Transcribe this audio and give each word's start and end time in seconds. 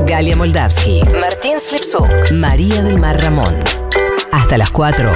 Galia 0.00 0.36
Moldavsky, 0.36 1.02
Martín 1.20 1.58
Slipsuk, 1.60 2.32
María 2.32 2.82
del 2.82 2.98
Mar 2.98 3.20
Ramón. 3.22 3.54
Hasta 4.32 4.58
las 4.58 4.70
4. 4.70 5.12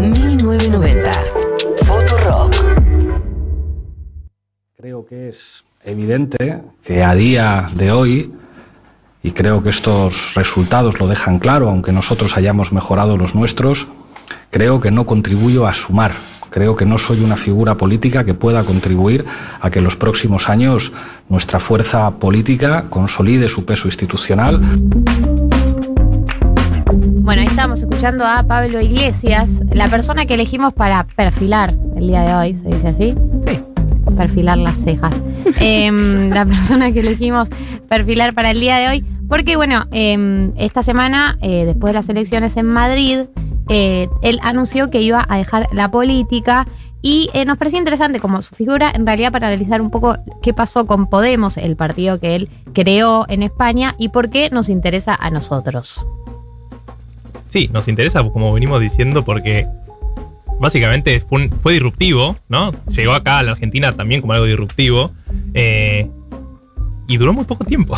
1990. 0.00 1.12
Futurock. 1.84 2.54
Creo 4.76 5.06
que 5.06 5.28
es 5.30 5.64
evidente 5.84 6.62
que 6.84 7.02
a 7.02 7.14
día 7.14 7.70
de 7.74 7.92
hoy, 7.92 8.32
y 9.22 9.32
creo 9.32 9.62
que 9.62 9.70
estos 9.70 10.34
resultados 10.34 11.00
lo 11.00 11.08
dejan 11.08 11.38
claro, 11.38 11.68
aunque 11.68 11.92
nosotros 11.92 12.36
hayamos 12.36 12.72
mejorado 12.72 13.16
los 13.16 13.34
nuestros, 13.34 13.88
creo 14.50 14.80
que 14.80 14.90
no 14.90 15.06
contribuyo 15.06 15.66
a 15.66 15.74
sumar. 15.74 16.12
Creo 16.56 16.74
que 16.74 16.86
no 16.86 16.96
soy 16.96 17.22
una 17.22 17.36
figura 17.36 17.74
política 17.74 18.24
que 18.24 18.32
pueda 18.32 18.64
contribuir 18.64 19.26
a 19.60 19.70
que 19.70 19.80
en 19.80 19.84
los 19.84 19.94
próximos 19.94 20.48
años 20.48 20.90
nuestra 21.28 21.60
fuerza 21.60 22.12
política 22.12 22.86
consolide 22.88 23.50
su 23.50 23.66
peso 23.66 23.88
institucional. 23.88 24.58
Bueno, 27.20 27.42
ahí 27.42 27.46
estamos 27.46 27.80
escuchando 27.80 28.24
a 28.24 28.42
Pablo 28.44 28.80
Iglesias, 28.80 29.60
la 29.70 29.88
persona 29.88 30.24
que 30.24 30.32
elegimos 30.32 30.72
para 30.72 31.04
perfilar 31.04 31.74
el 31.94 32.06
día 32.06 32.22
de 32.22 32.34
hoy, 32.34 32.54
¿se 32.54 32.68
dice 32.74 32.88
así? 32.88 33.14
Sí. 33.46 33.60
Perfilar 34.16 34.56
las 34.56 34.78
cejas. 34.78 35.14
Em, 35.60 36.30
la 36.30 36.46
persona 36.46 36.90
que 36.90 37.00
elegimos 37.00 37.50
perfilar 37.86 38.32
para 38.32 38.52
el 38.52 38.60
día 38.60 38.78
de 38.78 38.88
hoy, 38.88 39.04
porque 39.28 39.56
bueno, 39.56 39.84
em, 39.90 40.52
esta 40.56 40.82
semana, 40.82 41.36
eh, 41.42 41.66
después 41.66 41.92
de 41.92 41.98
las 41.98 42.08
elecciones 42.08 42.56
en 42.56 42.64
Madrid, 42.64 43.24
eh, 43.68 44.08
él 44.22 44.38
anunció 44.42 44.90
que 44.90 45.00
iba 45.02 45.24
a 45.28 45.36
dejar 45.38 45.68
la 45.72 45.90
política 45.90 46.66
y 47.02 47.30
eh, 47.34 47.44
nos 47.44 47.58
parecía 47.58 47.78
interesante 47.78 48.18
como 48.20 48.42
su 48.42 48.54
figura 48.54 48.90
en 48.94 49.06
realidad 49.06 49.30
para 49.32 49.48
analizar 49.48 49.80
un 49.80 49.90
poco 49.90 50.16
qué 50.42 50.52
pasó 50.54 50.86
con 50.86 51.06
Podemos, 51.08 51.56
el 51.56 51.76
partido 51.76 52.18
que 52.18 52.34
él 52.36 52.48
creó 52.72 53.26
en 53.28 53.42
España 53.42 53.94
y 53.98 54.08
por 54.08 54.30
qué 54.30 54.50
nos 54.50 54.68
interesa 54.68 55.14
a 55.18 55.30
nosotros. 55.30 56.06
Sí, 57.48 57.68
nos 57.72 57.86
interesa, 57.88 58.24
como 58.24 58.52
venimos 58.52 58.80
diciendo, 58.80 59.24
porque 59.24 59.66
básicamente 60.58 61.20
fue, 61.20 61.42
un- 61.42 61.50
fue 61.62 61.74
disruptivo, 61.74 62.36
¿no? 62.48 62.72
Llegó 62.88 63.12
acá 63.14 63.38
a 63.38 63.42
la 63.44 63.52
Argentina 63.52 63.92
también 63.92 64.20
como 64.20 64.32
algo 64.32 64.46
disruptivo. 64.46 65.10
eh, 65.54 66.10
y 67.08 67.18
duró 67.18 67.32
muy 67.32 67.44
poco 67.44 67.64
tiempo. 67.64 67.94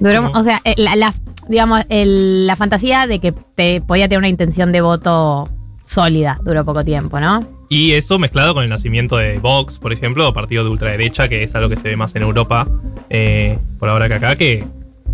Duró- 0.00 0.22
Como- 0.32 0.38
o 0.40 0.42
sea, 0.42 0.62
la, 0.78 0.96
la- 0.96 1.12
digamos, 1.48 1.82
el- 1.88 2.46
la 2.46 2.56
fantasía 2.56 3.06
de 3.06 3.18
que 3.18 3.32
te 3.54 3.80
podía 3.80 4.08
tener 4.08 4.18
una 4.18 4.28
intención 4.28 4.72
de 4.72 4.80
voto 4.80 5.48
sólida 5.84 6.38
duró 6.44 6.64
poco 6.64 6.84
tiempo, 6.84 7.20
¿no? 7.20 7.46
Y 7.68 7.92
eso 7.92 8.18
mezclado 8.18 8.54
con 8.54 8.62
el 8.64 8.70
nacimiento 8.70 9.16
de 9.16 9.38
Vox, 9.38 9.78
por 9.78 9.92
ejemplo, 9.92 10.32
partido 10.32 10.62
de 10.64 10.70
ultraderecha, 10.70 11.28
que 11.28 11.42
es 11.42 11.54
algo 11.54 11.68
que 11.68 11.76
se 11.76 11.88
ve 11.88 11.96
más 11.96 12.14
en 12.14 12.22
Europa 12.22 12.68
eh, 13.10 13.58
por 13.78 13.88
ahora 13.88 14.08
que 14.08 14.14
acá, 14.14 14.36
que 14.36 14.64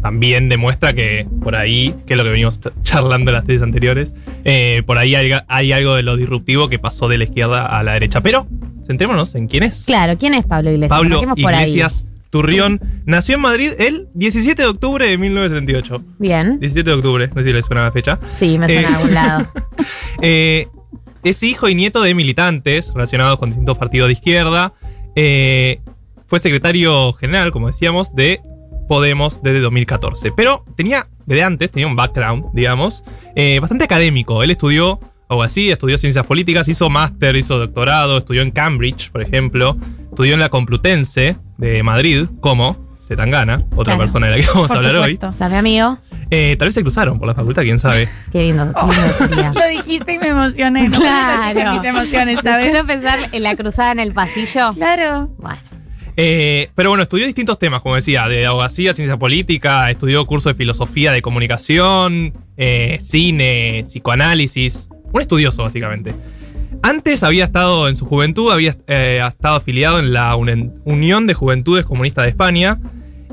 también 0.03 0.49
demuestra 0.49 0.93
que 0.95 1.27
por 1.43 1.55
ahí, 1.57 1.95
que 2.07 2.15
es 2.15 2.19
lo 2.19 2.25
que 2.25 2.31
venimos 2.31 2.61
ch- 2.61 2.73
charlando 2.83 3.31
en 3.31 3.35
las 3.37 3.45
tesis 3.45 3.63
anteriores, 3.63 4.13
eh, 4.45 4.83
por 4.85 4.99
ahí 4.99 5.15
hay, 5.15 5.31
hay 5.47 5.73
algo 5.73 5.95
de 5.95 6.03
lo 6.03 6.17
disruptivo 6.17 6.69
que 6.69 6.79
pasó 6.79 7.09
de 7.09 7.19
la 7.19 7.25
izquierda 7.25 7.67
a 7.67 7.83
la 7.83 7.93
derecha. 7.93 8.21
Pero, 8.21 8.47
centrémonos 8.87 9.35
en 9.35 9.47
quién 9.47 9.63
es. 9.63 9.85
Claro, 9.85 10.19
¿quién 10.19 10.35
es 10.35 10.45
Pablo 10.45 10.71
Iglesias? 10.73 10.99
Pablo. 10.99 11.23
Iglesias 11.37 12.05
Turrión 12.33 12.81
nació 13.05 13.35
en 13.35 13.43
Madrid 13.43 13.73
el 13.79 14.09
17 14.15 14.63
de 14.63 14.67
octubre 14.69 15.07
de 15.07 15.19
1978. 15.19 16.03
Bien. 16.19 16.59
17 16.61 16.89
de 16.89 16.97
octubre, 16.97 17.29
no 17.29 17.43
sé 17.43 17.45
si 17.49 17.53
les 17.53 17.67
suena 17.67 17.83
la 17.83 17.93
fecha. 17.93 18.19
Sí, 18.31 18.59
me 18.59 18.67
suena 18.69 18.83
Eh, 18.83 18.87
a 18.87 18.97
algún 18.97 19.15
lado. 19.15 19.49
Eh, 20.23 20.69
es 21.25 21.43
hijo 21.43 21.69
y 21.69 21.75
nieto 21.75 22.01
de 22.01 22.15
militantes 22.15 22.93
relacionados 22.95 23.39
con 23.39 23.51
distintos 23.51 23.77
partidos 23.77 24.09
de 24.09 24.13
izquierda. 24.15 24.73
Eh, 25.15 25.81
fue 26.27 26.39
secretario 26.39 27.13
general, 27.13 27.53
como 27.53 27.67
decíamos, 27.67 28.15
de 28.15 28.41
Podemos 28.89 29.43
desde 29.43 29.61
2014. 29.61 30.33
Pero 30.33 30.65
tenía, 30.77 31.09
desde 31.27 31.43
antes, 31.43 31.71
tenía 31.71 31.87
un 31.87 31.97
background, 31.97 32.47
digamos, 32.55 33.05
eh, 33.37 33.59
bastante 33.61 33.85
académico. 33.85 34.43
Él 34.43 34.51
estudió 34.51 35.01
algo 35.33 35.43
así, 35.43 35.71
estudió 35.71 35.99
ciencias 35.99 36.27
políticas, 36.27 36.69
hizo 36.69 36.89
máster, 36.91 37.35
hizo 37.37 37.59
doctorado, 37.59 38.19
estudió 38.19 38.43
en 38.43 38.51
Cambridge, 38.51 39.11
por 39.11 39.23
ejemplo, 39.23 39.77
estudió 40.11 40.35
en 40.35 40.41
la 40.41 40.49
Complutense 40.49 41.37
de 41.59 41.83
Madrid, 41.83 42.27
como 42.41 42.91
Zetangana, 43.01 43.65
otra 43.73 43.95
Claro. 43.95 43.99
persona 43.99 44.27
de 44.29 44.33
la 44.37 44.43
que 44.43 44.47
vamos 44.49 44.69
Por 44.69 44.77
a 44.77 44.81
hablar 44.81 44.95
supuesto. 44.97 45.33
¿Sabe, 45.33 45.57
amigo? 45.57 45.99
hoy. 46.13 46.19
Eh, 46.31 46.57
tal 46.59 46.69
vez 46.69 46.75
se 46.75 46.83
cruzaron 46.83 47.19
por 47.19 47.27
la 47.29 47.35
facultad, 47.35 47.63
quién 47.63 47.79
sabe. 47.81 48.09
Qué 48.33 48.43
lindo, 48.45 48.71
Oh. 48.77 48.89
lindo. 49.29 49.53
Lo 49.61 49.67
dijiste 49.69 50.15
y 50.15 50.19
me 50.19 50.29
emocioné. 50.29 50.89
No 50.89 50.99
Claro. 50.99 51.73
mis 51.75 51.85
emociones, 51.85 52.39
¿sabes? 52.43 52.69
Solo 52.73 52.87
pensar 52.87 53.19
en 53.33 53.43
la 53.43 53.57
cruzada 53.57 53.93
en 53.93 53.99
el 54.01 54.13
pasillo. 54.15 54.71
Claro. 54.75 55.29
Bueno, 55.39 55.59
Eh, 56.17 56.69
pero 56.75 56.91
bueno, 56.91 57.03
estudió 57.03 57.25
distintos 57.27 57.59
temas, 57.59 57.81
como 57.83 57.95
decía, 57.97 58.29
de 58.29 58.45
abogacía, 58.47 58.93
ciencia 58.95 59.17
política, 59.17 59.91
estudió 59.91 60.25
cursos 60.27 60.53
de 60.53 60.57
filosofía 60.59 61.11
de 61.11 61.23
comunicación, 61.23 62.35
eh, 62.57 62.99
cine, 63.01 63.85
psicoanálisis. 63.89 64.89
Un 65.13 65.21
estudioso, 65.21 65.63
básicamente. 65.63 66.15
Antes 66.83 67.23
había 67.23 67.45
estado, 67.45 67.89
en 67.89 67.97
su 67.97 68.07
juventud, 68.07 68.51
había 68.51 68.77
eh, 68.87 69.23
estado 69.27 69.57
afiliado 69.57 69.99
en 69.99 70.13
la 70.13 70.35
Unión 70.37 71.27
de 71.27 71.35
Juventudes 71.35 71.85
Comunistas 71.85 72.25
de 72.25 72.31
España. 72.31 72.79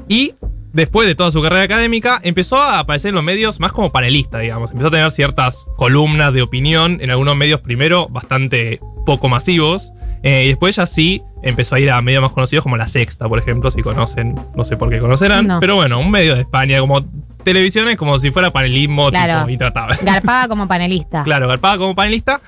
Y 0.08 0.34
después 0.74 1.08
de 1.08 1.16
toda 1.16 1.32
su 1.32 1.42
carrera 1.42 1.64
académica, 1.64 2.20
empezó 2.24 2.58
a 2.58 2.80
aparecer 2.80 3.10
en 3.10 3.16
los 3.16 3.24
medios 3.24 3.60
más 3.60 3.72
como 3.72 3.92
panelista, 3.92 4.40
digamos. 4.40 4.72
Empezó 4.72 4.88
a 4.90 4.92
tener 4.92 5.12
ciertas 5.12 5.68
columnas 5.78 6.34
de 6.34 6.42
opinión 6.42 7.00
en 7.02 7.10
algunos 7.10 7.36
medios, 7.36 7.62
primero 7.62 8.08
bastante 8.08 8.80
poco 9.06 9.30
masivos. 9.30 9.92
eh, 10.22 10.44
y 10.46 10.48
después 10.50 10.76
ya 10.76 10.86
sí 10.86 11.22
empezó 11.42 11.76
a 11.76 11.80
ir 11.80 11.90
a 11.90 12.02
medios 12.02 12.22
más 12.22 12.34
conocidos 12.34 12.64
como 12.64 12.76
La 12.78 12.88
Sexta, 12.88 13.28
por 13.28 13.40
ejemplo, 13.40 13.72
si 13.72 13.82
conocen, 13.82 14.36
no 14.56 14.66
sé 14.66 14.78
por 14.78 14.90
qué 14.90 15.00
conocerán. 15.00 15.48
No. 15.48 15.60
Pero 15.60 15.76
bueno, 15.76 16.00
un 16.00 16.12
medio 16.12 16.36
de 16.36 16.42
España, 16.42 16.80
como 16.82 17.06
televisiones, 17.44 17.96
como 17.98 18.18
si 18.20 18.32
fuera 18.32 18.52
panelismo 18.52 19.10
Claro. 19.10 19.40
tipo, 19.40 19.50
intratable. 19.50 19.98
garpaba 20.04 20.48
como 20.48 20.68
panelista. 20.68 21.24
Claro, 21.24 21.48
garpaba 21.48 21.78
como 21.78 21.96
panelista. 21.96 22.42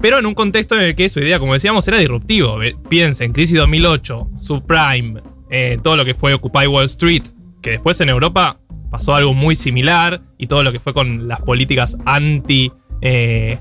Pero 0.00 0.18
en 0.18 0.26
un 0.26 0.34
contexto 0.34 0.76
en 0.76 0.82
el 0.82 0.94
que 0.94 1.08
su 1.08 1.18
idea, 1.20 1.38
como 1.40 1.54
decíamos, 1.54 1.86
era 1.88 1.98
disruptivo. 1.98 2.58
Piensen, 2.88 3.32
crisis 3.32 3.56
2008, 3.58 4.28
subprime, 4.40 5.20
eh, 5.50 5.78
todo 5.82 5.96
lo 5.96 6.04
que 6.04 6.14
fue 6.14 6.34
Occupy 6.34 6.66
Wall 6.68 6.84
Street, 6.86 7.22
que 7.62 7.70
después 7.70 8.00
en 8.00 8.08
Europa 8.08 8.58
pasó 8.90 9.14
algo 9.14 9.34
muy 9.34 9.56
similar, 9.56 10.20
y 10.38 10.46
todo 10.46 10.62
lo 10.62 10.70
que 10.72 10.78
fue 10.78 10.94
con 10.94 11.26
las 11.26 11.40
políticas 11.40 11.96
anti. 12.04 12.70
eh, 13.00 13.58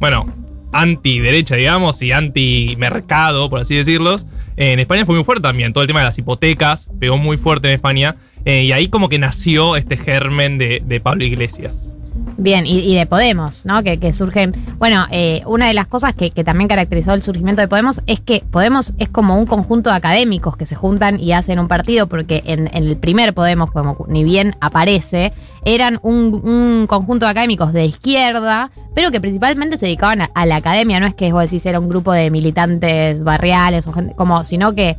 bueno, 0.00 0.26
anti-derecha, 0.72 1.54
digamos, 1.56 2.02
y 2.02 2.12
anti-mercado, 2.12 3.48
por 3.48 3.60
así 3.60 3.76
decirlos. 3.76 4.26
En 4.56 4.78
España 4.80 5.06
fue 5.06 5.14
muy 5.14 5.24
fuerte 5.24 5.42
también. 5.42 5.72
Todo 5.72 5.82
el 5.82 5.88
tema 5.88 6.00
de 6.00 6.06
las 6.06 6.18
hipotecas 6.18 6.90
pegó 7.00 7.16
muy 7.18 7.38
fuerte 7.38 7.68
en 7.68 7.74
España. 7.74 8.16
Eh, 8.46 8.62
y 8.64 8.72
ahí 8.72 8.88
como 8.88 9.10
que 9.10 9.18
nació 9.18 9.76
este 9.76 9.98
germen 9.98 10.56
de, 10.56 10.82
de 10.82 11.00
Pablo 11.00 11.24
Iglesias. 11.24 11.92
Bien, 12.38 12.66
y, 12.66 12.94
de 12.94 13.06
Podemos, 13.06 13.64
¿no? 13.64 13.82
Que, 13.82 13.98
que 13.98 14.12
surgen. 14.12 14.54
Bueno, 14.78 15.06
eh, 15.10 15.42
una 15.46 15.68
de 15.68 15.74
las 15.74 15.86
cosas 15.86 16.14
que, 16.14 16.30
que 16.30 16.44
también 16.44 16.68
caracterizó 16.68 17.14
el 17.14 17.22
surgimiento 17.22 17.62
de 17.62 17.68
Podemos 17.68 18.02
es 18.06 18.20
que 18.20 18.42
Podemos 18.50 18.92
es 18.98 19.08
como 19.08 19.38
un 19.38 19.46
conjunto 19.46 19.88
de 19.90 19.96
académicos 19.96 20.56
que 20.56 20.66
se 20.66 20.74
juntan 20.74 21.18
y 21.18 21.32
hacen 21.32 21.58
un 21.58 21.68
partido, 21.68 22.08
porque 22.08 22.42
en, 22.44 22.66
en 22.68 22.84
el 22.84 22.96
primer 22.98 23.32
Podemos, 23.32 23.70
como 23.70 24.04
ni 24.08 24.22
bien 24.22 24.54
aparece, 24.60 25.32
eran 25.64 25.98
un, 26.02 26.40
un 26.44 26.86
conjunto 26.86 27.24
de 27.24 27.32
académicos 27.32 27.72
de 27.72 27.86
izquierda, 27.86 28.70
pero 28.94 29.10
que 29.10 29.20
principalmente 29.20 29.78
se 29.78 29.86
dedicaban 29.86 30.22
a, 30.22 30.30
a 30.34 30.44
la 30.44 30.56
academia. 30.56 31.00
No 31.00 31.06
es 31.06 31.14
que 31.14 31.32
vos 31.32 31.42
decís 31.42 31.64
era 31.64 31.80
un 31.80 31.88
grupo 31.88 32.12
de 32.12 32.30
militantes 32.30 33.22
barriales 33.22 33.86
o 33.86 33.92
gente, 33.92 34.14
como, 34.14 34.44
sino 34.44 34.74
que 34.74 34.98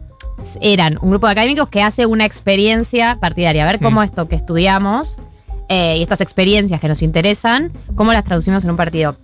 eran 0.61 0.97
un 1.01 1.09
grupo 1.09 1.27
de 1.27 1.31
académicos 1.33 1.67
que 1.69 1.81
hace 1.81 2.05
una 2.05 2.25
experiencia 2.25 3.17
partidaria. 3.19 3.63
A 3.63 3.67
ver 3.71 3.79
cómo 3.79 4.01
Mm. 4.01 4.03
esto 4.03 4.27
que 4.27 4.35
estudiamos 4.35 5.17
eh, 5.69 5.97
y 5.97 6.01
estas 6.03 6.21
experiencias 6.21 6.79
que 6.79 6.87
nos 6.87 7.01
interesan, 7.01 7.71
cómo 7.95 8.13
las 8.13 8.23
traducimos 8.23 8.63
en 8.63 8.71
un 8.71 8.77
partido. 8.77 9.17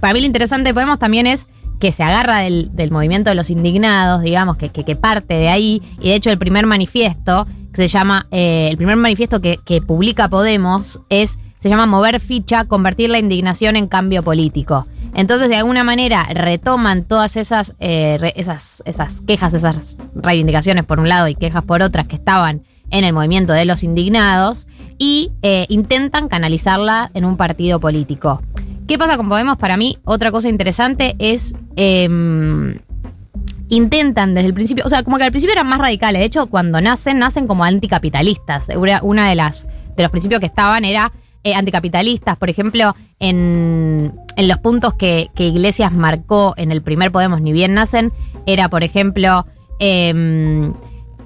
Para 0.00 0.14
mí 0.14 0.20
lo 0.20 0.26
interesante 0.26 0.70
de 0.70 0.74
Podemos 0.74 0.98
también 0.98 1.26
es 1.26 1.46
que 1.80 1.92
se 1.92 2.02
agarra 2.04 2.38
del, 2.38 2.70
del 2.74 2.90
movimiento 2.90 3.28
de 3.30 3.34
los 3.34 3.50
indignados, 3.50 4.22
digamos, 4.22 4.56
que, 4.56 4.68
que- 4.70 4.84
que 4.84 4.94
parte 4.96 5.34
de 5.34 5.48
ahí, 5.48 5.82
y 6.00 6.08
de 6.10 6.14
hecho 6.14 6.30
el 6.30 6.38
primer 6.38 6.64
manifiesto, 6.66 7.46
que 7.74 7.82
se 7.82 7.88
llama, 7.88 8.26
eh, 8.30 8.68
el 8.70 8.76
primer 8.76 8.96
manifiesto 8.96 9.40
que, 9.40 9.58
que 9.64 9.82
publica 9.82 10.28
Podemos 10.28 11.00
es, 11.08 11.38
se 11.58 11.68
llama 11.68 11.86
Mover 11.86 12.20
ficha, 12.20 12.64
convertir 12.64 13.10
la 13.10 13.18
indignación 13.18 13.76
en 13.76 13.88
cambio 13.88 14.22
político. 14.22 14.86
Entonces, 15.14 15.48
de 15.48 15.56
alguna 15.56 15.84
manera, 15.84 16.24
retoman 16.32 17.04
todas 17.04 17.36
esas, 17.36 17.74
eh, 17.80 18.32
esas, 18.36 18.82
esas 18.86 19.20
quejas, 19.22 19.54
esas 19.54 19.98
reivindicaciones 20.14 20.84
por 20.84 21.00
un 21.00 21.08
lado 21.08 21.28
y 21.28 21.34
quejas 21.34 21.62
por 21.64 21.82
otras 21.82 22.06
que 22.06 22.16
estaban 22.16 22.62
en 22.90 23.04
el 23.04 23.12
movimiento 23.12 23.52
de 23.52 23.64
los 23.64 23.82
indignados 23.82 24.66
y 24.98 25.32
eh, 25.42 25.66
intentan 25.68 26.28
canalizarla 26.28 27.10
en 27.14 27.24
un 27.24 27.36
partido 27.36 27.80
político. 27.80 28.42
¿Qué 28.86 28.98
pasa 28.98 29.16
con 29.16 29.28
Podemos? 29.28 29.56
Para 29.56 29.76
mí, 29.76 29.98
otra 30.04 30.30
cosa 30.30 30.48
interesante 30.48 31.14
es. 31.18 31.54
em, 31.76 32.78
intentan 33.72 34.34
desde 34.34 34.48
el 34.48 34.54
principio, 34.54 34.84
o 34.84 34.88
sea, 34.90 35.02
como 35.02 35.16
que 35.16 35.24
al 35.24 35.30
principio 35.30 35.54
eran 35.54 35.66
más 35.66 35.78
radicales. 35.78 36.20
De 36.20 36.26
hecho, 36.26 36.46
cuando 36.48 36.78
nacen, 36.82 37.18
nacen 37.18 37.46
como 37.46 37.64
anticapitalistas. 37.64 38.68
Una 39.02 39.30
de 39.30 39.34
las 39.34 39.66
de 39.96 40.02
los 40.02 40.10
principios 40.10 40.40
que 40.40 40.46
estaban 40.46 40.84
era 40.84 41.10
eh, 41.44 41.54
anticapitalistas. 41.54 42.36
Por 42.36 42.50
ejemplo, 42.50 42.94
en, 43.18 44.12
en 44.36 44.48
los 44.48 44.58
puntos 44.58 44.94
que, 44.94 45.30
que 45.34 45.46
Iglesias 45.46 45.92
marcó 45.92 46.54
en 46.56 46.72
el 46.72 46.82
primer 46.82 47.12
Podemos, 47.12 47.40
ni 47.40 47.52
bien 47.52 47.74
nacen, 47.74 48.12
era, 48.46 48.68
por 48.68 48.82
ejemplo, 48.82 49.46
em, 49.78 50.72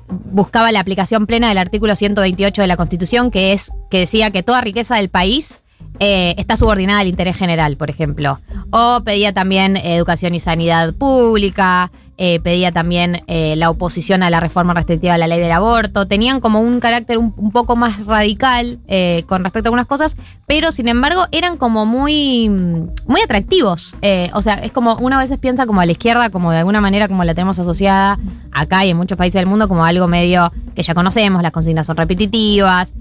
buscaba 0.08 0.72
la 0.72 0.80
aplicación 0.80 1.26
plena 1.26 1.48
del 1.48 1.58
artículo 1.58 1.96
128 1.96 2.62
de 2.62 2.68
la 2.68 2.76
Constitución, 2.76 3.30
que 3.30 3.52
es 3.52 3.72
que 3.90 4.00
decía 4.00 4.30
que 4.30 4.42
toda 4.42 4.60
riqueza 4.60 4.96
del 4.96 5.08
país 5.08 5.62
eh, 5.98 6.34
está 6.36 6.56
subordinada 6.56 7.00
al 7.00 7.08
interés 7.08 7.36
general, 7.36 7.76
por 7.76 7.90
ejemplo. 7.90 8.40
O 8.70 9.02
pedía 9.04 9.32
también 9.32 9.76
educación 9.76 10.34
y 10.34 10.40
sanidad 10.40 10.94
pública, 10.94 11.90
eh, 12.18 12.40
pedía 12.40 12.72
también 12.72 13.22
eh, 13.26 13.56
la 13.56 13.70
oposición 13.70 14.22
a 14.22 14.30
la 14.30 14.40
reforma 14.40 14.74
restrictiva 14.74 15.12
de 15.12 15.18
la 15.18 15.26
ley 15.26 15.40
del 15.40 15.52
aborto. 15.52 16.06
Tenían 16.06 16.40
como 16.40 16.60
un 16.60 16.80
carácter 16.80 17.18
un, 17.18 17.34
un 17.36 17.50
poco 17.50 17.76
más 17.76 18.04
radical 18.06 18.78
eh, 18.88 19.24
con 19.26 19.44
respecto 19.44 19.66
a 19.66 19.70
algunas 19.70 19.86
cosas, 19.86 20.16
pero 20.46 20.72
sin 20.72 20.88
embargo 20.88 21.24
eran 21.32 21.56
como 21.56 21.86
muy, 21.86 22.48
muy 22.48 23.20
atractivos. 23.22 23.96
Eh, 24.02 24.30
o 24.34 24.42
sea, 24.42 24.54
es 24.54 24.72
como 24.72 24.96
una 24.96 25.18
veces 25.18 25.38
piensa 25.38 25.66
como 25.66 25.80
a 25.80 25.86
la 25.86 25.92
izquierda, 25.92 26.30
como 26.30 26.52
de 26.52 26.58
alguna 26.58 26.80
manera 26.80 27.08
como 27.08 27.24
la 27.24 27.34
tenemos 27.34 27.58
asociada 27.58 28.18
acá 28.52 28.84
y 28.84 28.90
en 28.90 28.96
muchos 28.96 29.18
países 29.18 29.40
del 29.40 29.46
mundo, 29.46 29.68
como 29.68 29.84
algo 29.84 30.08
medio 30.08 30.52
que 30.74 30.82
ya 30.82 30.94
conocemos, 30.94 31.42
las 31.42 31.52
consignas 31.52 31.86
son 31.86 31.96
repetitivas, 31.96 32.94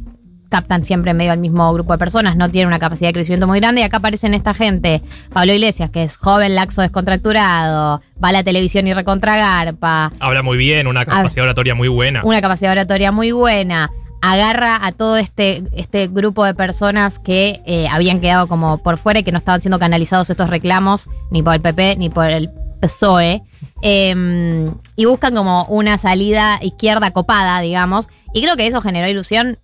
captan 0.56 0.86
siempre 0.86 1.14
medio 1.14 1.34
al 1.34 1.38
mismo 1.40 1.74
grupo 1.74 1.92
de 1.92 2.00
personas, 2.00 2.38
no 2.38 2.50
tienen 2.50 2.68
una 2.70 2.80
capacidad 2.80 3.10
de 3.10 3.14
crecimiento 3.14 3.46
muy 3.46 3.60
grande. 3.60 3.82
Y 3.82 3.84
acá 3.84 3.98
aparecen 3.98 4.34
esta 4.34 4.54
gente, 4.54 5.02
Pablo 5.34 5.52
Iglesias, 5.52 5.90
que 5.90 6.04
es 6.04 6.16
joven, 6.16 6.56
laxo, 6.56 6.82
descontracturado, 6.82 8.02
va 8.24 8.30
a 8.30 8.32
la 8.32 8.42
televisión 8.42 8.88
y 8.88 8.94
recontragarpa, 8.94 10.14
Habla 10.20 10.44
muy 10.44 10.56
bien, 10.58 10.88
una 10.88 11.04
capacidad 11.04 11.44
oratoria 11.44 11.76
muy 11.76 11.90
buena. 11.90 12.22
una 12.24 12.40
capacidad 12.40 12.72
oratoria 12.72 13.12
muy 13.12 13.34
buena. 13.34 13.90
Agarra 14.22 14.80
a 14.82 14.94
todo 14.94 15.18
este, 15.18 15.64
este 15.74 16.08
grupo 16.08 16.46
de 16.46 16.54
personas 16.54 17.20
que 17.20 17.62
eh, 17.66 17.88
habían 17.92 18.22
quedado 18.22 18.48
como 18.48 18.78
por 18.78 18.98
fuera 18.98 19.20
y 19.20 19.24
que 19.24 19.34
no 19.34 19.38
estaban 19.38 19.60
siendo 19.60 19.78
canalizados 19.78 20.30
estos 20.30 20.50
reclamos 20.50 21.10
ni 21.32 21.44
por 21.44 21.54
el 21.56 21.62
PP 21.62 21.98
ni 21.98 22.10
por 22.10 22.30
el 22.30 22.50
PSOE. 22.80 23.42
eh, 23.82 24.72
y 24.96 25.06
buscan 25.06 25.36
como 25.36 25.66
una 25.66 25.98
salida 25.98 26.60
izquierda 26.62 27.12
copada, 27.12 27.60
digamos. 27.60 28.08
Y 28.34 28.42
creo 28.42 28.56
que 28.56 28.68
eso 28.68 28.82
generó 28.82 29.08
ilusión 29.10 29.58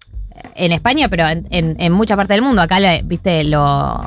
en 0.56 0.72
España, 0.72 1.10
pero 1.10 1.28
en, 1.28 1.46
en, 1.50 1.92
mucha 1.92 2.16
parte 2.16 2.34
del 2.34 2.42
mundo. 2.42 2.62
Acá, 2.62 2.78
viste, 3.04 3.44
lo, 3.44 4.06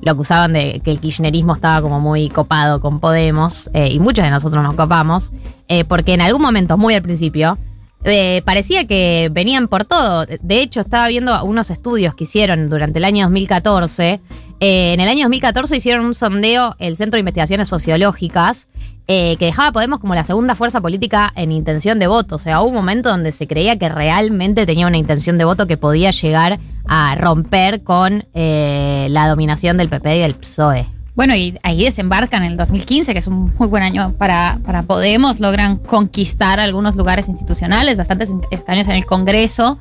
lo 0.00 0.10
acusaban 0.10 0.52
de 0.52 0.80
que 0.84 0.90
el 0.90 1.00
kirchnerismo 1.00 1.54
estaba 1.54 1.80
como 1.82 2.00
muy 2.00 2.28
copado 2.28 2.80
con 2.80 3.00
Podemos, 3.00 3.70
eh, 3.74 3.88
y 3.90 4.00
muchos 4.00 4.24
de 4.24 4.30
nosotros 4.30 4.62
nos 4.62 4.74
copamos, 4.74 5.32
eh, 5.68 5.84
porque 5.84 6.14
en 6.14 6.20
algún 6.20 6.42
momento, 6.42 6.76
muy 6.76 6.94
al 6.94 7.02
principio, 7.02 7.58
eh, 8.04 8.42
parecía 8.44 8.86
que 8.86 9.30
venían 9.32 9.66
por 9.66 9.86
todo. 9.86 10.26
De 10.26 10.60
hecho, 10.60 10.80
estaba 10.80 11.08
viendo 11.08 11.42
unos 11.44 11.70
estudios 11.70 12.14
que 12.14 12.24
hicieron 12.24 12.68
durante 12.68 12.98
el 12.98 13.04
año 13.04 13.24
2014. 13.24 14.20
Eh, 14.60 14.92
en 14.92 15.00
el 15.00 15.08
año 15.08 15.24
2014 15.24 15.76
hicieron 15.76 16.04
un 16.04 16.14
sondeo 16.14 16.76
el 16.78 16.96
Centro 16.96 17.16
de 17.16 17.20
Investigaciones 17.20 17.68
Sociológicas 17.68 18.68
eh, 19.06 19.36
que 19.36 19.46
dejaba 19.46 19.68
a 19.68 19.72
Podemos 19.72 19.98
como 19.98 20.14
la 20.14 20.24
segunda 20.24 20.54
fuerza 20.54 20.80
política 20.80 21.32
en 21.36 21.52
intención 21.52 21.98
de 21.98 22.06
voto. 22.06 22.36
O 22.36 22.38
sea, 22.38 22.60
hubo 22.60 22.68
un 22.68 22.74
momento 22.74 23.10
donde 23.10 23.32
se 23.32 23.46
creía 23.46 23.78
que 23.78 23.88
realmente 23.88 24.66
tenía 24.66 24.86
una 24.86 24.96
intención 24.96 25.36
de 25.36 25.44
voto 25.44 25.66
que 25.66 25.76
podía 25.76 26.10
llegar 26.10 26.58
a 26.86 27.14
romper 27.16 27.82
con 27.82 28.24
eh, 28.34 29.08
la 29.10 29.28
dominación 29.28 29.76
del 29.76 29.88
PP 29.88 30.16
y 30.16 30.20
del 30.20 30.34
PSOE. 30.34 30.86
Bueno, 31.14 31.36
y 31.36 31.58
ahí 31.62 31.84
desembarcan 31.84 32.42
en 32.42 32.52
el 32.52 32.56
2015, 32.56 33.12
que 33.12 33.18
es 33.20 33.26
un 33.28 33.52
muy 33.56 33.68
buen 33.68 33.84
año 33.84 34.14
para, 34.18 34.58
para 34.64 34.82
Podemos. 34.82 35.38
Logran 35.38 35.76
conquistar 35.76 36.58
algunos 36.58 36.96
lugares 36.96 37.28
institucionales, 37.28 37.98
bastantes 37.98 38.30
escaños 38.50 38.88
en 38.88 38.96
el 38.96 39.06
Congreso. 39.06 39.78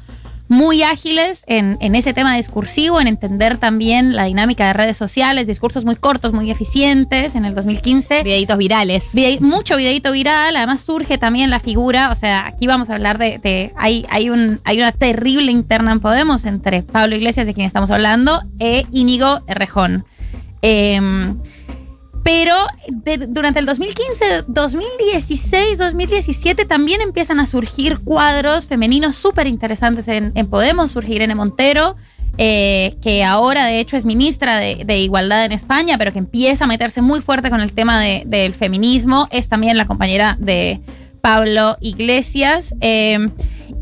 Muy 0.49 0.83
ágiles 0.83 1.43
en, 1.47 1.77
en 1.79 1.95
ese 1.95 2.13
tema 2.13 2.35
discursivo, 2.35 2.99
en 3.01 3.07
entender 3.07 3.57
también 3.57 4.13
la 4.15 4.25
dinámica 4.25 4.67
de 4.67 4.73
redes 4.73 4.97
sociales, 4.97 5.47
discursos 5.47 5.85
muy 5.85 5.95
cortos, 5.95 6.33
muy 6.33 6.51
eficientes 6.51 7.35
en 7.35 7.45
el 7.45 7.55
2015. 7.55 8.23
Videitos 8.23 8.57
virales. 8.57 9.11
Vide- 9.15 9.39
mucho 9.39 9.77
videito 9.77 10.11
viral, 10.11 10.55
además 10.55 10.81
surge 10.81 11.17
también 11.17 11.49
la 11.49 11.59
figura, 11.59 12.11
o 12.11 12.15
sea, 12.15 12.45
aquí 12.45 12.67
vamos 12.67 12.89
a 12.89 12.95
hablar 12.95 13.17
de, 13.17 13.39
de- 13.39 13.73
hay, 13.77 14.05
hay, 14.09 14.29
un, 14.29 14.59
hay 14.65 14.77
una 14.79 14.91
terrible 14.91 15.51
interna 15.51 15.91
en 15.93 16.01
Podemos 16.01 16.45
entre 16.45 16.83
Pablo 16.83 17.15
Iglesias, 17.15 17.45
de 17.47 17.53
quien 17.53 17.65
estamos 17.65 17.89
hablando, 17.89 18.43
e 18.59 18.85
Íñigo 18.91 19.41
Errejón. 19.47 20.05
Em, 20.61 21.39
pero 22.23 22.55
durante 23.27 23.59
el 23.59 23.65
2015, 23.65 24.43
2016, 24.47 25.77
2017 25.77 26.65
también 26.65 27.01
empiezan 27.01 27.39
a 27.39 27.45
surgir 27.45 27.99
cuadros 27.99 28.65
femeninos 28.67 29.15
súper 29.17 29.47
interesantes 29.47 30.07
en, 30.07 30.31
en 30.35 30.47
Podemos. 30.47 30.91
Surge 30.93 31.13
Irene 31.13 31.35
Montero, 31.35 31.95
eh, 32.37 32.95
que 33.01 33.23
ahora 33.23 33.65
de 33.65 33.79
hecho 33.79 33.97
es 33.97 34.05
ministra 34.05 34.57
de, 34.57 34.97
Igualdad 34.97 35.45
en 35.45 35.51
España, 35.51 35.97
pero 35.97 36.13
que 36.13 36.19
empieza 36.19 36.63
a 36.63 36.67
meterse 36.67 37.01
muy 37.01 37.19
fuerte 37.19 37.49
con 37.49 37.59
el 37.59 37.73
tema 37.73 37.99
de- 38.01 38.23
del 38.25 38.53
feminismo. 38.53 39.27
Es 39.29 39.49
también 39.49 39.77
la 39.77 39.85
compañera 39.85 40.37
de 40.39 40.79
Pablo 41.21 41.77
Iglesias. 41.81 42.73
Eh, 42.81 43.29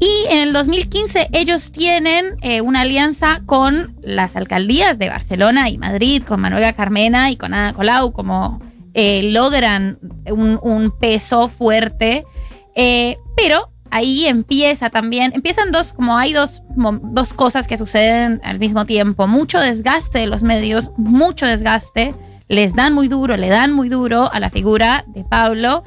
y 0.01 0.25
en 0.29 0.39
el 0.39 0.51
2015 0.51 1.29
ellos 1.31 1.71
tienen 1.71 2.35
eh, 2.41 2.61
una 2.61 2.81
alianza 2.81 3.43
con 3.45 3.95
las 4.01 4.35
alcaldías 4.35 4.97
de 4.97 5.09
Barcelona 5.09 5.69
y 5.69 5.77
Madrid, 5.77 6.23
con 6.23 6.41
Manuela 6.41 6.73
Carmena 6.73 7.29
y 7.29 7.35
con 7.35 7.53
Ana 7.53 7.73
Colau, 7.73 8.11
como 8.11 8.59
eh, 8.95 9.21
logran 9.31 9.99
un, 10.25 10.91
peso 10.99 11.49
fuerte. 11.49 12.25
Eh, 12.73 13.17
pero 13.37 13.69
ahí 13.91 14.25
empieza 14.25 14.89
también, 14.89 15.33
empiezan 15.35 15.71
dos, 15.71 15.93
como 15.93 16.17
hay 16.17 16.33
dos, 16.33 16.63
dos 17.03 17.35
cosas 17.35 17.67
que 17.67 17.77
suceden 17.77 18.41
al 18.43 18.57
mismo 18.57 18.87
tiempo. 18.87 19.27
Mucho 19.27 19.59
desgaste 19.59 20.17
de 20.17 20.25
los 20.25 20.41
medios, 20.41 20.89
mucho 20.97 21.45
desgaste. 21.45 22.15
Les 22.47 22.73
dan 22.73 22.95
muy 22.95 23.07
duro, 23.07 23.37
le 23.37 23.49
dan 23.49 23.71
muy 23.71 23.87
duro 23.87 24.31
a 24.33 24.39
la 24.39 24.49
figura 24.49 25.05
de 25.09 25.23
Pablo 25.23 25.83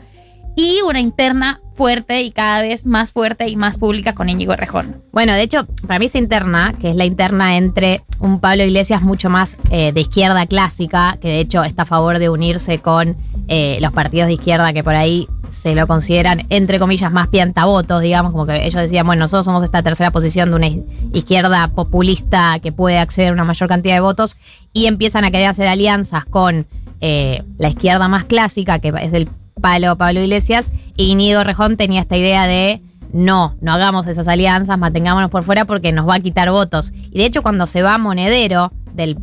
y 0.57 0.81
una 0.89 1.01
interna 1.01 1.61
fuerte 1.75 2.23
y 2.23 2.31
cada 2.31 2.63
vez 2.63 2.87
más 2.87 3.11
fuerte 3.11 3.49
y 3.49 3.57
más 3.57 3.79
pública 3.79 4.15
con 4.15 4.29
Íñigo 4.29 4.53
Errejón. 4.53 5.03
Bueno, 5.13 5.33
de 5.33 5.43
hecho, 5.43 5.67
para 5.89 5.99
mí 5.99 6.07
esa 6.07 6.19
interna, 6.19 6.75
que 6.81 6.91
es 6.91 6.97
la 6.97 7.05
interna 7.05 7.57
entre 7.57 8.03
un 8.21 8.39
Pablo 8.39 8.63
Iglesias 8.63 9.03
mucho 9.03 9.29
más 9.29 9.59
eh, 9.71 9.91
de 9.93 10.01
izquierda 10.01 10.47
clásica, 10.47 11.19
que 11.21 11.29
de 11.29 11.41
hecho 11.41 11.65
está 11.65 11.83
a 11.83 11.87
favor 11.87 12.21
de 12.21 12.29
unirse 12.29 12.79
con 12.79 13.17
eh, 13.49 13.79
los 13.81 13.93
partidos 13.93 14.29
de 14.29 14.35
izquierda 14.35 14.73
que 14.73 14.85
por 14.85 14.95
ahí 14.95 15.29
se 15.49 15.75
lo 15.75 15.87
consideran, 15.89 16.47
entre 16.49 16.79
comillas, 16.79 17.13
más 17.13 17.29
piantavotos, 17.29 18.01
digamos, 18.01 18.33
como 18.33 18.47
que 18.47 18.65
ellos 18.67 18.81
decían, 18.81 19.07
bueno, 19.07 19.21
nosotros 19.21 19.45
somos 19.45 19.63
esta 19.65 19.83
tercera 19.83 20.11
posición 20.11 20.51
de 20.51 20.57
una 20.57 20.69
iz- 20.69 20.85
izquierda 21.13 21.69
populista 21.69 22.59
que 22.61 22.73
puede 22.73 22.99
acceder 22.99 23.31
a 23.31 23.33
una 23.33 23.45
mayor 23.45 23.69
cantidad 23.69 23.95
de 23.95 24.01
votos, 24.01 24.37
y 24.73 24.87
empiezan 24.87 25.25
a 25.25 25.31
querer 25.31 25.49
hacer 25.49 25.69
alianzas 25.69 26.25
con 26.25 26.67
eh, 27.01 27.43
la 27.59 27.69
izquierda 27.69 28.09
más 28.09 28.25
clásica, 28.25 28.79
que 28.79 28.89
es 29.01 29.13
el 29.13 29.29
palo 29.65 29.97
Pablo 29.97 30.21
Iglesias, 30.21 30.71
y 30.95 31.07
Íñigo 31.07 31.43
Rejón 31.43 31.79
tenía 31.79 32.03
esta 32.03 32.19
idea 32.19 32.47
de 32.47 32.83
no, 33.15 33.57
no 33.63 33.73
hagamos 33.73 34.07
esas 34.07 34.29
alianzas, 34.29 34.79
mantengámonos 34.79 35.31
por 35.31 35.43
fuera 35.43 35.65
porque 35.65 35.91
nos 35.91 36.07
va 36.07 36.17
a 36.17 36.21
quitar 36.21 36.51
votos. 36.51 36.93
Y 36.93 37.21
de 37.21 37.25
hecho, 37.25 37.41
cuando 37.41 37.67
se 37.67 37.81
va 37.81 37.97
Monedero 37.97 38.73
del, 38.93 39.17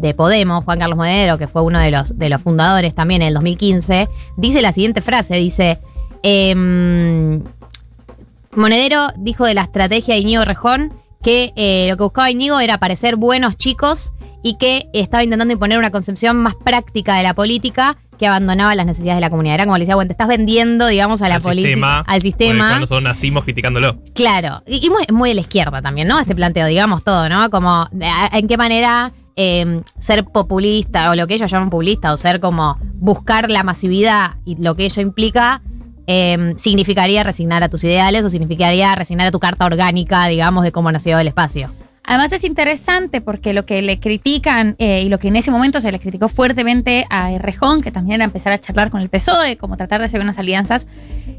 de 0.00 0.14
Podemos, 0.14 0.64
Juan 0.64 0.78
Carlos 0.78 0.96
Monedero, 0.96 1.36
que 1.36 1.48
fue 1.48 1.60
uno 1.60 1.80
de 1.80 1.90
los, 1.90 2.16
de 2.16 2.30
los 2.30 2.40
fundadores 2.40 2.94
también 2.94 3.20
en 3.20 3.28
el 3.28 3.34
2015, 3.34 4.08
dice 4.38 4.62
la 4.62 4.72
siguiente 4.72 5.02
frase, 5.02 5.34
dice, 5.36 5.80
em, 6.22 7.42
Monedero 8.56 9.08
dijo 9.18 9.44
de 9.44 9.52
la 9.52 9.64
estrategia 9.64 10.14
de 10.14 10.20
Íñigo 10.20 10.46
Rejón 10.46 10.94
que 11.22 11.52
eh, 11.56 11.88
lo 11.90 11.98
que 11.98 12.04
buscaba 12.04 12.30
Íñigo 12.30 12.58
era 12.58 12.78
parecer 12.78 13.16
buenos 13.16 13.58
chicos 13.58 14.14
y 14.42 14.56
que 14.56 14.88
estaba 14.94 15.22
intentando 15.22 15.52
imponer 15.52 15.78
una 15.78 15.90
concepción 15.90 16.38
más 16.38 16.54
práctica 16.54 17.16
de 17.16 17.22
la 17.22 17.34
política 17.34 17.98
que 18.18 18.26
abandonaba 18.26 18.74
las 18.74 18.84
necesidades 18.86 19.16
de 19.16 19.20
la 19.22 19.30
comunidad. 19.30 19.54
Era 19.54 19.64
como 19.64 19.76
le 19.76 19.82
decía, 19.84 19.94
bueno, 19.94 20.08
te 20.08 20.12
estás 20.12 20.28
vendiendo, 20.28 20.86
digamos, 20.86 21.22
a 21.22 21.28
la 21.28 21.36
al 21.36 21.42
política, 21.42 21.68
sistema, 21.68 21.98
al 22.00 22.04
Con 22.06 22.20
sistema. 22.20 22.68
cual 22.68 22.80
nosotros 22.80 23.02
nacimos 23.04 23.44
criticándolo. 23.44 23.98
Claro, 24.14 24.62
y, 24.66 24.84
y 24.86 24.90
muy, 24.90 25.04
muy 25.12 25.28
de 25.30 25.34
la 25.36 25.40
izquierda 25.42 25.80
también, 25.80 26.08
¿no? 26.08 26.18
Este 26.18 26.34
planteo, 26.34 26.66
digamos 26.66 27.04
todo, 27.04 27.28
¿no? 27.28 27.48
Como 27.50 27.70
a- 27.70 27.90
en 28.32 28.48
qué 28.48 28.56
manera 28.56 29.12
eh, 29.36 29.82
ser 29.98 30.24
populista 30.24 31.10
o 31.10 31.14
lo 31.14 31.26
que 31.28 31.34
ellos 31.34 31.50
llaman 31.50 31.70
populista 31.70 32.12
o 32.12 32.16
ser 32.16 32.40
como 32.40 32.76
buscar 32.94 33.48
la 33.50 33.62
masividad 33.62 34.32
y 34.44 34.56
lo 34.60 34.74
que 34.74 34.84
ello 34.86 35.00
implica 35.00 35.62
eh, 36.08 36.54
significaría 36.56 37.22
resignar 37.22 37.62
a 37.62 37.68
tus 37.68 37.84
ideales 37.84 38.24
o 38.24 38.30
significaría 38.30 38.94
resignar 38.94 39.26
a 39.26 39.30
tu 39.30 39.38
carta 39.38 39.64
orgánica, 39.66 40.26
digamos, 40.26 40.64
de 40.64 40.72
cómo 40.72 40.90
nació 40.90 41.18
el 41.18 41.28
espacio. 41.28 41.70
Además 42.08 42.32
es 42.32 42.42
interesante 42.44 43.20
porque 43.20 43.52
lo 43.52 43.66
que 43.66 43.82
le 43.82 44.00
critican 44.00 44.76
eh, 44.78 45.02
y 45.04 45.10
lo 45.10 45.18
que 45.18 45.28
en 45.28 45.36
ese 45.36 45.50
momento 45.50 45.78
se 45.78 45.92
le 45.92 46.00
criticó 46.00 46.30
fuertemente 46.30 47.04
a 47.10 47.30
Errejón, 47.32 47.82
que 47.82 47.90
también 47.90 48.14
era 48.14 48.24
empezar 48.24 48.50
a 48.54 48.58
charlar 48.58 48.90
con 48.90 49.02
el 49.02 49.10
PSOE, 49.10 49.58
como 49.58 49.76
tratar 49.76 50.00
de 50.00 50.06
hacer 50.06 50.22
unas 50.22 50.38
alianzas 50.38 50.86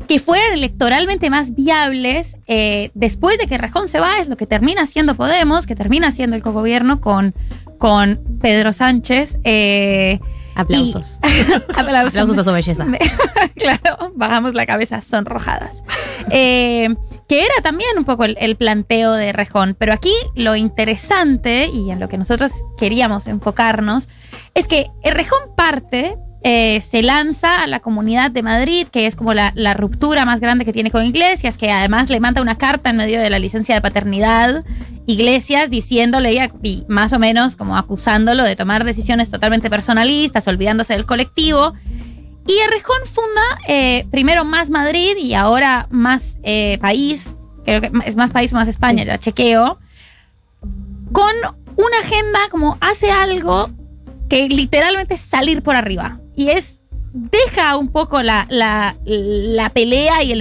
que 0.07 0.19
fueran 0.19 0.53
electoralmente 0.53 1.31
más 1.31 1.55
viables 1.55 2.37
eh, 2.45 2.91
después 2.93 3.39
de 3.39 3.47
que 3.47 3.55
Errejón 3.55 3.87
se 3.87 3.99
va, 3.99 4.19
es 4.19 4.29
lo 4.29 4.37
que 4.37 4.45
termina 4.45 4.85
siendo 4.85 5.15
Podemos, 5.15 5.65
que 5.65 5.75
termina 5.75 6.11
siendo 6.11 6.35
el 6.35 6.43
cogobierno 6.43 7.01
con, 7.01 7.33
con 7.79 8.19
Pedro 8.39 8.71
Sánchez. 8.71 9.39
eh, 9.43 10.19
Aplausos. 10.59 11.19
aplausos. 11.75 12.15
Aplausos 12.15 12.37
a 12.37 12.43
su 12.43 12.51
belleza. 12.51 12.85
claro, 13.55 14.11
bajamos 14.15 14.53
la 14.53 14.65
cabeza 14.65 15.01
sonrojadas. 15.01 15.83
Eh, 16.31 16.93
que 17.27 17.45
era 17.45 17.55
también 17.63 17.91
un 17.97 18.03
poco 18.03 18.25
el, 18.25 18.35
el 18.39 18.57
planteo 18.57 19.13
de 19.13 19.31
Rejón. 19.31 19.75
Pero 19.79 19.93
aquí 19.93 20.13
lo 20.35 20.55
interesante 20.55 21.67
y 21.67 21.91
en 21.91 21.99
lo 21.99 22.09
que 22.09 22.17
nosotros 22.17 22.51
queríamos 22.77 23.27
enfocarnos 23.27 24.09
es 24.53 24.67
que 24.67 24.91
el 25.03 25.13
Rejón 25.13 25.39
parte 25.55 26.17
eh, 26.41 26.79
se 26.81 27.03
lanza 27.03 27.63
a 27.63 27.67
la 27.67 27.81
comunidad 27.81 28.31
de 28.31 28.43
Madrid, 28.43 28.87
que 28.87 29.07
es 29.07 29.15
como 29.15 29.33
la, 29.33 29.51
la 29.55 29.73
ruptura 29.73 30.23
más 30.25 30.39
grande 30.39 30.63
que 30.63 30.73
tiene 30.73 30.91
con 30.91 31.05
Iglesias, 31.05 31.57
que 31.57 31.71
además 31.71 32.09
le 32.09 32.19
manda 32.19 32.41
una 32.41 32.57
carta 32.57 32.89
en 32.91 32.97
medio 32.97 33.19
de 33.19 33.29
la 33.29 33.39
licencia 33.39 33.75
de 33.75 33.81
paternidad, 33.81 34.63
Iglesias 35.05 35.69
diciéndole 35.69 36.33
y, 36.33 36.39
y 36.63 36.85
más 36.87 37.13
o 37.13 37.19
menos 37.19 37.55
como 37.55 37.75
acusándolo 37.75 38.43
de 38.43 38.55
tomar 38.55 38.83
decisiones 38.83 39.31
totalmente 39.31 39.69
personalistas, 39.69 40.47
olvidándose 40.47 40.93
del 40.93 41.05
colectivo. 41.05 41.73
Y 42.47 42.57
Errejón 42.59 43.05
funda 43.05 43.59
eh, 43.67 44.07
primero 44.09 44.45
Más 44.45 44.69
Madrid 44.69 45.17
y 45.17 45.33
ahora 45.33 45.87
Más 45.91 46.39
eh, 46.43 46.77
País, 46.79 47.35
creo 47.65 47.81
que 47.81 47.91
es 48.05 48.15
Más 48.15 48.31
País 48.31 48.53
o 48.53 48.55
Más 48.55 48.67
España, 48.67 49.03
ya 49.03 49.17
chequeo, 49.17 49.77
con 51.11 51.33
una 51.75 51.99
agenda 52.01 52.39
como 52.49 52.77
hace 52.79 53.11
algo 53.11 53.69
que 54.29 54.47
literalmente 54.47 55.15
es 55.15 55.21
salir 55.21 55.61
por 55.63 55.75
arriba. 55.75 56.19
Y 56.39 56.51
es, 56.51 56.79
deja 57.11 57.75
un 57.75 57.89
poco 57.89 58.23
la, 58.23 58.47
la, 58.49 58.95
la 59.03 59.69
pelea 59.71 60.23
y, 60.23 60.33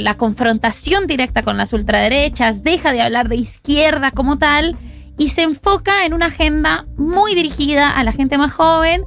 la 0.00 0.16
confrontación 0.16 1.08
directa 1.08 1.42
con 1.42 1.56
las 1.56 1.72
ultraderechas, 1.72 2.62
deja 2.62 2.92
de 2.92 3.02
hablar 3.02 3.28
de 3.28 3.34
izquierda 3.34 4.12
como 4.12 4.38
tal 4.38 4.76
y 5.18 5.30
se 5.30 5.42
enfoca 5.42 6.06
en 6.06 6.14
una 6.14 6.26
agenda 6.26 6.86
muy 6.96 7.34
dirigida 7.34 7.90
a 7.90 8.04
la 8.04 8.12
gente 8.12 8.38
más 8.38 8.52
joven 8.52 9.02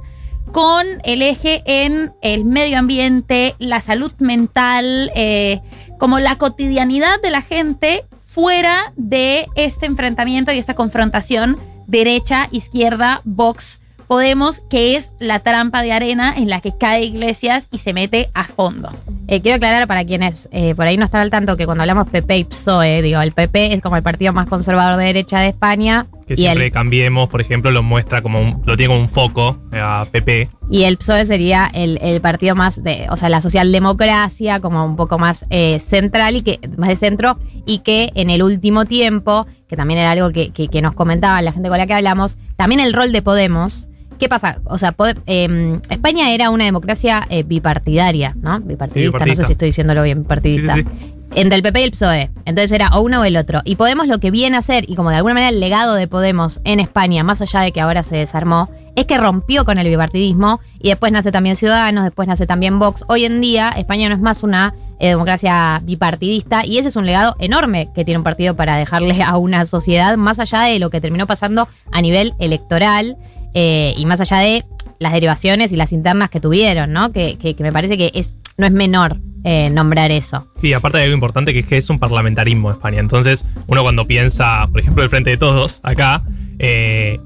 con 0.52 0.86
el 1.04 1.22
eje 1.22 1.62
en 1.64 2.12
el 2.20 2.44
medio 2.44 2.78
ambiente, 2.78 3.54
la 3.58 3.80
salud 3.80 4.12
mental, 4.18 5.12
eh, 5.16 5.62
como 5.98 6.18
la 6.18 6.36
cotidianidad 6.36 7.22
de 7.22 7.30
la 7.30 7.40
gente 7.40 8.04
fuera 8.26 8.92
de 8.96 9.46
este 9.54 9.86
enfrentamiento 9.86 10.52
y 10.52 10.58
esta 10.58 10.74
confrontación 10.74 11.58
derecha, 11.86 12.48
izquierda, 12.50 13.22
Vox, 13.24 13.80
Podemos, 14.06 14.60
que 14.68 14.96
es 14.96 15.10
la 15.18 15.40
trampa 15.40 15.82
de 15.82 15.92
arena 15.92 16.34
en 16.36 16.48
la 16.48 16.60
que 16.60 16.76
cae 16.76 17.04
Iglesias 17.04 17.68
y 17.70 17.78
se 17.78 17.92
mete 17.92 18.30
a 18.34 18.44
fondo. 18.44 18.90
Eh, 19.26 19.40
quiero 19.40 19.56
aclarar 19.56 19.86
para 19.86 20.04
quienes 20.04 20.48
eh, 20.52 20.74
por 20.74 20.86
ahí 20.86 20.96
no 20.96 21.04
están 21.04 21.22
al 21.22 21.30
tanto 21.30 21.56
que 21.56 21.64
cuando 21.64 21.82
hablamos 21.82 22.08
PP 22.08 22.38
y 22.38 22.44
PSOE, 22.44 23.02
digo, 23.02 23.20
el 23.20 23.32
PP 23.32 23.74
es 23.74 23.80
como 23.80 23.96
el 23.96 24.02
partido 24.02 24.32
más 24.32 24.46
conservador 24.46 24.96
de 24.96 25.06
derecha 25.06 25.40
de 25.40 25.48
España 25.48 26.06
Que 26.26 26.34
y 26.34 26.36
siempre 26.38 26.66
el, 26.66 26.72
cambiemos, 26.72 27.28
por 27.28 27.40
ejemplo, 27.40 27.70
lo 27.70 27.82
muestra 27.82 28.22
como 28.22 28.40
un- 28.40 28.62
lo 28.64 28.76
tiene 28.76 28.88
como 28.88 29.00
un 29.00 29.08
foco 29.08 29.58
eh, 29.72 29.78
a 29.80 30.06
PP. 30.10 30.48
y 30.70 30.84
el 30.84 30.96
PSOE 30.96 31.26
sería 31.26 31.70
el, 31.74 31.98
el 32.02 32.20
partido 32.22 32.54
más 32.54 32.82
de, 32.82 33.06
o 33.10 33.16
sea, 33.16 33.28
la 33.28 33.42
socialdemocracia, 33.42 34.60
como 34.60 34.84
un 34.84 34.96
poco 34.96 35.18
más 35.18 35.44
eh, 35.50 35.78
central 35.80 36.36
y 36.36 36.42
que, 36.42 36.58
más 36.76 36.88
de 36.88 36.96
centro, 36.96 37.38
y 37.66 37.78
que 37.80 38.10
en 38.14 38.30
el 38.30 38.42
último 38.42 38.84
tiempo, 38.86 39.46
que 39.68 39.76
también 39.76 40.00
era 40.00 40.12
algo 40.12 40.30
que, 40.30 40.50
que- 40.50 40.68
que 40.68 40.82
nos 40.82 40.94
comentaba 40.94 41.40
la 41.42 41.52
gente 41.52 41.68
con 41.68 41.78
la 41.78 41.86
que 41.86 41.94
hablamos, 41.94 42.38
también 42.56 42.80
el 42.80 42.92
rol 42.92 43.12
de 43.12 43.22
Podemos. 43.22 43.88
¿Qué 44.18 44.28
pasa? 44.28 44.60
O 44.64 44.78
sea, 44.78 44.94
eh, 45.26 45.80
España 45.88 46.32
era 46.32 46.50
una 46.50 46.64
democracia 46.64 47.26
eh, 47.28 47.42
bipartidaria, 47.42 48.34
¿no? 48.40 48.60
Bipartidista, 48.60 49.18
no 49.18 49.24
bipartidista. 49.24 49.42
sé 49.42 49.46
si 49.46 49.52
estoy 49.52 49.68
diciéndolo 49.68 50.02
bien, 50.02 50.22
bipartidista. 50.22 50.74
Sí, 50.74 50.82
sí, 50.82 51.14
Entre 51.34 51.56
el 51.56 51.62
PP 51.62 51.80
y 51.80 51.84
el 51.84 51.90
PSOE. 51.90 52.30
Entonces 52.44 52.72
era 52.72 52.88
o 52.90 53.02
uno 53.02 53.20
o 53.20 53.24
el 53.24 53.36
otro. 53.36 53.60
Y 53.64 53.76
Podemos 53.76 54.06
lo 54.06 54.18
que 54.18 54.30
viene 54.30 54.56
a 54.56 54.60
hacer, 54.60 54.88
y 54.88 54.94
como 54.94 55.10
de 55.10 55.16
alguna 55.16 55.34
manera 55.34 55.50
el 55.50 55.60
legado 55.60 55.94
de 55.94 56.06
Podemos 56.08 56.60
en 56.64 56.80
España, 56.80 57.24
más 57.24 57.40
allá 57.42 57.60
de 57.60 57.72
que 57.72 57.80
ahora 57.80 58.04
se 58.04 58.16
desarmó, 58.16 58.70
es 58.96 59.06
que 59.06 59.18
rompió 59.18 59.64
con 59.64 59.78
el 59.78 59.88
bipartidismo 59.88 60.60
y 60.78 60.88
después 60.90 61.10
nace 61.12 61.32
también 61.32 61.56
Ciudadanos, 61.56 62.04
después 62.04 62.28
nace 62.28 62.46
también 62.46 62.78
Vox. 62.78 63.04
Hoy 63.08 63.24
en 63.24 63.40
día 63.40 63.70
España 63.70 64.08
no 64.08 64.14
es 64.14 64.20
más 64.20 64.42
una 64.42 64.74
eh, 65.00 65.08
democracia 65.08 65.80
bipartidista 65.82 66.64
y 66.64 66.78
ese 66.78 66.88
es 66.88 66.96
un 66.96 67.06
legado 67.06 67.34
enorme 67.40 67.90
que 67.94 68.04
tiene 68.04 68.18
un 68.18 68.24
partido 68.24 68.54
para 68.54 68.76
dejarle 68.76 69.22
a 69.22 69.36
una 69.36 69.66
sociedad, 69.66 70.16
más 70.16 70.38
allá 70.38 70.62
de 70.62 70.78
lo 70.78 70.90
que 70.90 71.00
terminó 71.00 71.26
pasando 71.26 71.68
a 71.90 72.00
nivel 72.00 72.34
electoral 72.38 73.16
eh, 73.54 73.94
y 73.96 74.04
más 74.06 74.20
allá 74.20 74.38
de 74.38 74.64
las 74.98 75.12
derivaciones 75.12 75.72
y 75.72 75.76
las 75.76 75.92
internas 75.92 76.30
que 76.30 76.40
tuvieron, 76.40 76.92
¿no? 76.92 77.12
Que, 77.12 77.36
que- 77.38 77.54
me 77.60 77.72
parece 77.72 77.96
que 77.96 78.10
es, 78.14 78.36
no 78.58 78.66
es 78.66 78.72
menor 78.72 79.16
eh, 79.44 79.70
nombrar 79.70 80.10
eso. 80.10 80.46
Sí, 80.56 80.72
aparte 80.72 80.98
de 80.98 81.04
algo 81.04 81.14
importante 81.14 81.52
que 81.52 81.60
es 81.60 81.66
que 81.66 81.76
es 81.76 81.90
un 81.90 81.98
parlamentarismo 81.98 82.70
España. 82.70 83.00
Entonces, 83.00 83.44
uno 83.66 83.82
cuando 83.82 84.06
piensa, 84.06 84.66
por 84.70 84.80
ejemplo, 84.80 85.02
el 85.02 85.08
Frente 85.10 85.30
de 85.30 85.36
Todos, 85.36 85.80
acá, 85.82 86.22
eh, 86.58 87.18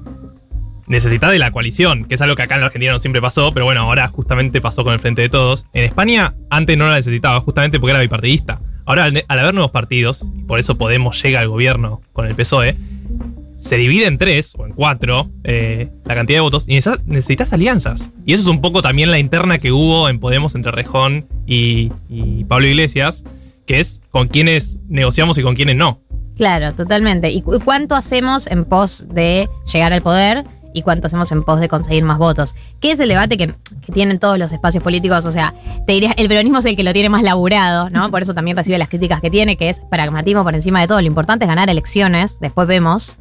necesita 0.87 1.29
de 1.29 1.37
la 1.39 1.51
coalición, 1.51 2.05
que 2.05 2.15
es 2.15 2.21
algo 2.21 2.35
que 2.35 2.41
acá 2.41 2.55
en 2.55 2.61
la 2.61 2.67
Argentina 2.67 2.91
no 2.91 2.99
siempre 2.99 3.21
pasó, 3.21 3.51
pero 3.53 3.65
bueno, 3.65 3.81
ahora 3.81 4.07
justamente 4.07 4.59
pasó 4.59 4.83
con 4.83 4.93
el 4.93 4.99
Frente 4.99 5.21
de 5.21 5.29
Todos. 5.29 5.65
En 5.73 5.83
España 5.85 6.33
antes 6.49 6.77
no 6.77 6.87
la 6.89 6.95
necesitaba, 6.95 7.39
justamente 7.41 7.79
porque 7.79 7.91
era 7.91 7.99
bipartidista. 8.01 8.59
Ahora, 8.85 9.03
al, 9.03 9.23
haber 9.27 9.53
nuevos 9.53 9.71
partidos, 9.71 10.27
por 10.47 10.57
eso 10.59 10.77
Podemos 10.77 11.21
llega 11.21 11.39
al 11.41 11.47
gobierno 11.47 12.01
con 12.11 12.25
el 12.25 12.33
PSOE, 12.35 12.75
se 13.59 13.75
divide 13.77 14.07
en 14.07 14.17
tres 14.17 14.53
o 14.57 14.65
en 14.65 14.73
cuatro 14.73 15.29
eh, 15.43 15.89
la 16.05 16.15
cantidad 16.15 16.37
de 16.37 16.41
votos 16.41 16.65
y 16.67 16.79
necesitas, 17.05 17.53
alianzas. 17.53 18.11
Y 18.25 18.33
eso 18.33 18.41
es 18.43 18.47
un 18.47 18.61
poco 18.61 18.81
también 18.81 19.11
la 19.11 19.19
interna 19.19 19.59
que 19.59 19.71
hubo 19.71 20.09
en 20.09 20.19
Podemos 20.19 20.55
entre 20.55 20.71
Rejón 20.71 21.27
y, 21.45 21.91
Pablo 22.47 22.67
Iglesias, 22.67 23.23
que 23.67 23.79
es 23.79 24.01
con 24.09 24.27
quienes 24.29 24.79
negociamos 24.87 25.37
y 25.37 25.43
con 25.43 25.55
quienes 25.55 25.75
no. 25.75 25.99
Claro, 26.37 26.73
totalmente. 26.73 27.29
¿Y 27.31 27.41
cu- 27.41 27.59
cuánto 27.63 27.95
hacemos 27.95 28.47
en 28.47 28.63
pos 28.65 29.05
de 29.13 29.49
llegar 29.71 29.91
al 29.93 30.01
poder? 30.01 30.45
¿Y 30.73 30.83
cuánto 30.83 31.07
hacemos 31.07 31.31
en 31.31 31.43
pos 31.43 31.59
de 31.59 31.67
conseguir 31.67 32.03
más 32.05 32.17
votos? 32.17 32.55
¿Qué 32.79 32.91
es 32.91 32.99
el 32.99 33.09
debate 33.09 33.37
que, 33.37 33.55
que 33.85 33.91
tienen 33.91 34.19
todos 34.19 34.37
los 34.37 34.51
espacios 34.53 34.83
políticos? 34.83 35.25
O 35.25 35.31
sea, 35.31 35.53
te 35.85 35.93
diría, 35.93 36.13
el 36.15 36.27
peronismo 36.29 36.59
es 36.59 36.65
el 36.65 36.75
que 36.77 36.83
lo 36.83 36.93
tiene 36.93 37.09
más 37.09 37.23
laburado, 37.23 37.89
¿no? 37.89 38.09
Por 38.11 38.21
eso 38.21 38.33
también 38.33 38.55
recibe 38.55 38.77
las 38.77 38.87
críticas 38.87 39.19
que 39.19 39.29
tiene, 39.31 39.57
que 39.57 39.67
es 39.69 39.81
pragmatismo 39.89 40.43
por 40.43 40.53
encima 40.53 40.79
de 40.79 40.87
todo. 40.87 41.01
Lo 41.01 41.07
importante 41.07 41.45
es 41.45 41.49
ganar 41.49 41.69
elecciones, 41.69 42.37
después 42.39 42.67
vemos. 42.67 43.17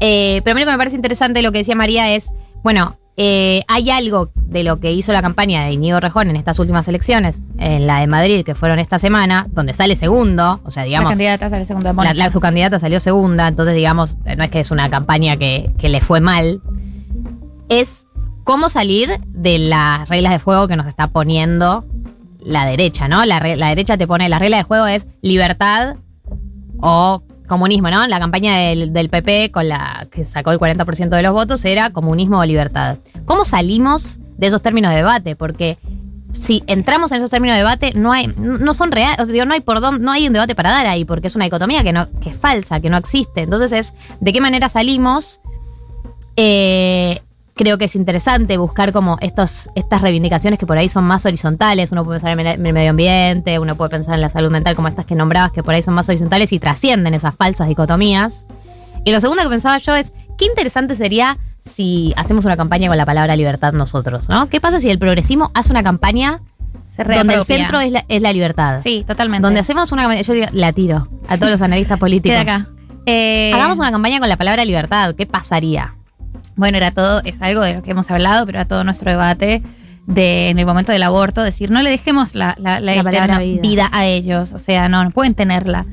Eh, 0.00 0.40
pero 0.44 0.52
a 0.52 0.54
mí 0.54 0.60
lo 0.60 0.66
que 0.66 0.72
me 0.72 0.78
parece 0.78 0.96
interesante 0.96 1.42
lo 1.42 1.52
que 1.52 1.58
decía 1.58 1.74
María 1.74 2.10
es, 2.14 2.32
bueno, 2.62 2.98
eh, 3.16 3.62
hay 3.68 3.90
algo 3.90 4.30
de 4.34 4.64
lo 4.64 4.80
que 4.80 4.92
hizo 4.92 5.12
la 5.12 5.22
campaña 5.22 5.64
de 5.64 5.72
Íñigo 5.72 6.00
Rejón 6.00 6.28
en 6.30 6.36
estas 6.36 6.58
últimas 6.58 6.88
elecciones, 6.88 7.42
en 7.58 7.86
la 7.86 8.00
de 8.00 8.06
Madrid, 8.08 8.44
que 8.44 8.54
fueron 8.56 8.80
esta 8.80 8.98
semana, 8.98 9.46
donde 9.52 9.72
sale 9.72 9.94
segundo, 9.94 10.60
o 10.64 10.70
sea, 10.72 10.82
La 10.82 10.86
digamos... 10.88 11.10
candidata 11.10 11.48
sale 11.48 11.64
segunda 11.64 11.92
La, 11.92 12.12
la- 12.12 12.30
su 12.32 12.40
candidata 12.40 12.80
salió 12.80 12.98
segunda, 12.98 13.46
entonces 13.46 13.74
digamos, 13.76 14.16
no 14.36 14.42
es 14.44 14.50
que 14.50 14.60
es 14.60 14.70
una 14.72 14.90
campaña 14.90 15.36
que, 15.36 15.70
que 15.78 15.88
le 15.88 16.00
fue 16.00 16.20
mal, 16.20 16.60
es 17.68 18.06
cómo 18.42 18.68
salir 18.68 19.20
de 19.28 19.58
las 19.58 20.08
reglas 20.08 20.32
de 20.32 20.38
juego 20.40 20.66
que 20.68 20.76
nos 20.76 20.86
está 20.86 21.06
poniendo 21.08 21.84
la 22.40 22.66
derecha, 22.66 23.08
¿no? 23.08 23.24
La, 23.24 23.38
la 23.56 23.68
derecha 23.68 23.96
te 23.96 24.06
pone, 24.06 24.28
la 24.28 24.38
regla 24.38 24.56
de 24.58 24.64
juego 24.64 24.86
es 24.86 25.06
libertad 25.22 25.96
o 26.80 27.22
comunismo, 27.46 27.90
¿no? 27.90 28.06
La 28.06 28.18
campaña 28.18 28.56
del, 28.58 29.10
PP 29.10 29.50
con 29.52 29.68
la 29.68 30.06
que 30.10 30.24
sacó 30.24 30.50
el 30.50 30.58
40% 30.58 31.08
de 31.08 31.22
los 31.22 31.32
votos 31.32 31.64
era 31.64 31.90
comunismo 31.90 32.38
o 32.38 32.44
libertad. 32.44 32.98
¿Cómo 33.26 33.44
salimos 33.44 34.18
de 34.36 34.46
esos 34.46 34.62
términos 34.62 34.90
de 34.90 34.98
debate? 34.98 35.36
Porque 35.36 35.78
si 36.32 36.64
entramos 36.66 37.12
en 37.12 37.18
esos 37.18 37.30
términos 37.30 37.54
de 37.54 37.58
debate, 37.58 37.92
no 37.94 38.12
hay, 38.12 38.26
no 38.36 38.74
son 38.74 38.92
reales, 38.92 39.18
o 39.20 39.24
sea, 39.24 39.32
digo, 39.32 39.44
no 39.44 39.54
hay 39.54 39.60
por 39.60 39.80
dónde, 39.80 40.04
no 40.04 40.10
hay 40.10 40.26
un 40.26 40.32
debate 40.32 40.54
para 40.54 40.70
dar 40.70 40.86
ahí, 40.86 41.04
porque 41.04 41.28
es 41.28 41.36
una 41.36 41.44
dicotomía 41.44 41.82
que 41.82 41.92
no, 41.92 42.10
que 42.20 42.30
es 42.30 42.36
falsa, 42.36 42.80
que 42.80 42.90
no 42.90 42.96
existe. 42.96 43.42
Entonces 43.42 43.72
es 43.72 43.94
de 44.20 44.32
qué 44.32 44.40
manera 44.40 44.68
salimos. 44.68 45.40
Eh, 46.36 47.20
creo 47.54 47.78
que 47.78 47.84
es 47.86 47.96
interesante 47.96 48.56
buscar 48.56 48.92
como 48.92 49.16
estos, 49.20 49.70
estas 49.74 50.02
reivindicaciones 50.02 50.58
que 50.58 50.66
por 50.66 50.76
ahí 50.76 50.88
son 50.88 51.04
más 51.04 51.24
horizontales. 51.24 51.92
Uno 51.92 52.04
puede 52.04 52.20
pensar 52.20 52.38
en 52.38 52.66
el 52.66 52.72
medio 52.72 52.90
ambiente, 52.90 53.58
uno 53.58 53.76
puede 53.76 53.90
pensar 53.90 54.14
en 54.14 54.20
la 54.20 54.30
salud 54.30 54.50
mental, 54.50 54.74
como 54.74 54.88
estas 54.88 55.06
que 55.06 55.14
nombrabas, 55.14 55.52
que 55.52 55.62
por 55.62 55.74
ahí 55.74 55.82
son 55.82 55.94
más 55.94 56.08
horizontales 56.08 56.52
y 56.52 56.58
trascienden 56.58 57.14
esas 57.14 57.34
falsas 57.34 57.68
dicotomías. 57.68 58.46
Y 59.04 59.12
lo 59.12 59.20
segundo 59.20 59.42
que 59.42 59.48
pensaba 59.48 59.78
yo 59.78 59.94
es, 59.94 60.12
qué 60.36 60.46
interesante 60.46 60.96
sería 60.96 61.38
si 61.62 62.12
hacemos 62.16 62.44
una 62.44 62.56
campaña 62.56 62.88
con 62.88 62.96
la 62.96 63.06
palabra 63.06 63.36
libertad 63.36 63.72
nosotros, 63.72 64.28
¿no? 64.28 64.48
¿Qué 64.48 64.60
pasa 64.60 64.80
si 64.80 64.90
el 64.90 64.98
progresismo 64.98 65.50
hace 65.54 65.70
una 65.70 65.82
campaña 65.82 66.42
donde 66.96 67.34
el 67.34 67.44
centro 67.44 67.80
es 67.80 67.92
la, 67.92 68.04
es 68.08 68.20
la 68.20 68.32
libertad? 68.32 68.80
Sí, 68.82 69.04
totalmente. 69.06 69.42
Donde 69.42 69.60
hacemos 69.60 69.92
una 69.92 70.02
campaña, 70.02 70.22
yo 70.22 70.34
digo, 70.34 70.46
la 70.52 70.72
tiro 70.72 71.08
a 71.28 71.38
todos 71.38 71.52
los 71.52 71.62
analistas 71.62 71.98
políticos. 72.00 72.38
Queda 72.38 72.56
acá. 72.56 72.68
Eh, 73.06 73.52
Hagamos 73.54 73.78
una 73.78 73.90
campaña 73.90 74.18
con 74.18 74.28
la 74.28 74.36
palabra 74.36 74.64
libertad, 74.64 75.14
¿qué 75.14 75.26
pasaría? 75.26 75.94
Bueno, 76.56 76.76
era 76.76 76.90
todo, 76.90 77.20
es 77.24 77.42
algo 77.42 77.62
de 77.62 77.74
lo 77.74 77.82
que 77.82 77.90
hemos 77.90 78.10
hablado, 78.10 78.46
pero 78.46 78.58
era 78.58 78.68
todo 78.68 78.84
nuestro 78.84 79.10
debate 79.10 79.62
de 80.06 80.50
en 80.50 80.58
el 80.58 80.66
momento 80.66 80.92
del 80.92 81.02
aborto, 81.02 81.42
decir, 81.42 81.70
no 81.70 81.80
le 81.82 81.90
dejemos 81.90 82.34
la, 82.34 82.56
la, 82.58 82.80
la 82.80 83.38
vida. 83.38 83.88
a 83.92 84.06
ellos, 84.06 84.52
o 84.52 84.58
sea, 84.58 84.88
no, 84.88 85.02
no 85.04 85.10
pueden 85.10 85.34
tenerla. 85.34 85.86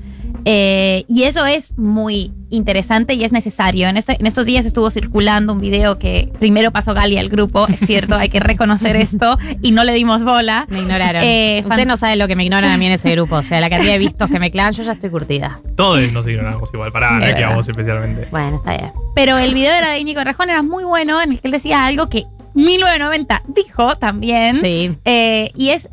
Eh, 0.45 1.05
y 1.07 1.23
eso 1.23 1.45
es 1.45 1.77
muy 1.77 2.31
interesante 2.49 3.13
y 3.13 3.23
es 3.23 3.31
necesario. 3.31 3.87
En, 3.87 3.97
este- 3.97 4.17
en 4.19 4.27
estos 4.27 4.45
días 4.45 4.65
estuvo 4.65 4.89
circulando 4.91 5.53
un 5.53 5.61
video 5.61 5.97
que 5.99 6.29
primero 6.39 6.71
pasó 6.71 6.93
Gali 6.93 7.17
al 7.17 7.29
grupo, 7.29 7.67
es 7.67 7.79
cierto, 7.87 8.15
hay 8.15 8.29
que 8.29 8.39
reconocer 8.39 8.95
esto, 8.95 9.37
y 9.61 9.71
no 9.71 9.83
le 9.83 9.93
dimos 9.93 10.23
bola. 10.23 10.65
Me 10.69 10.79
ignoraron. 10.81 11.23
Eh, 11.23 11.61
Ustedes 11.63 11.77
fan- 11.79 11.87
no 11.87 11.97
saben 11.97 12.19
lo 12.19 12.27
que 12.27 12.35
me 12.35 12.43
ignoran 12.43 12.71
a 12.71 12.77
mí 12.77 12.85
en 12.87 12.91
ese 12.93 13.11
grupo. 13.11 13.35
O 13.35 13.43
sea, 13.43 13.59
la 13.61 13.69
cantidad 13.69 13.93
de 13.93 13.99
vistos 13.99 14.29
que 14.29 14.39
me 14.39 14.51
clavan, 14.51 14.73
yo 14.73 14.83
ya 14.83 14.91
estoy 14.93 15.09
curtida. 15.09 15.59
Todos 15.75 16.11
nos 16.11 16.27
ignoramos 16.27 16.69
igual, 16.73 16.91
para 16.91 17.29
es 17.29 17.35
que 17.35 17.43
a 17.43 17.55
vos 17.55 17.67
especialmente. 17.69 18.27
Bueno, 18.31 18.57
está 18.57 18.77
bien. 18.77 18.91
Pero 19.15 19.37
el 19.37 19.53
video 19.53 19.73
era 19.73 19.91
de 19.91 19.99
Íñigo 19.99 20.23
Rejón, 20.23 20.49
era 20.49 20.63
muy 20.63 20.83
bueno, 20.83 21.21
en 21.21 21.31
el 21.31 21.39
que 21.41 21.47
él 21.47 21.51
decía 21.51 21.85
algo 21.85 22.09
que 22.09 22.25
1990 22.53 23.43
dijo 23.47 23.95
también. 23.95 24.55
Sí. 24.59 24.95
Eh, 25.05 25.51
y 25.55 25.69
es 25.69 25.89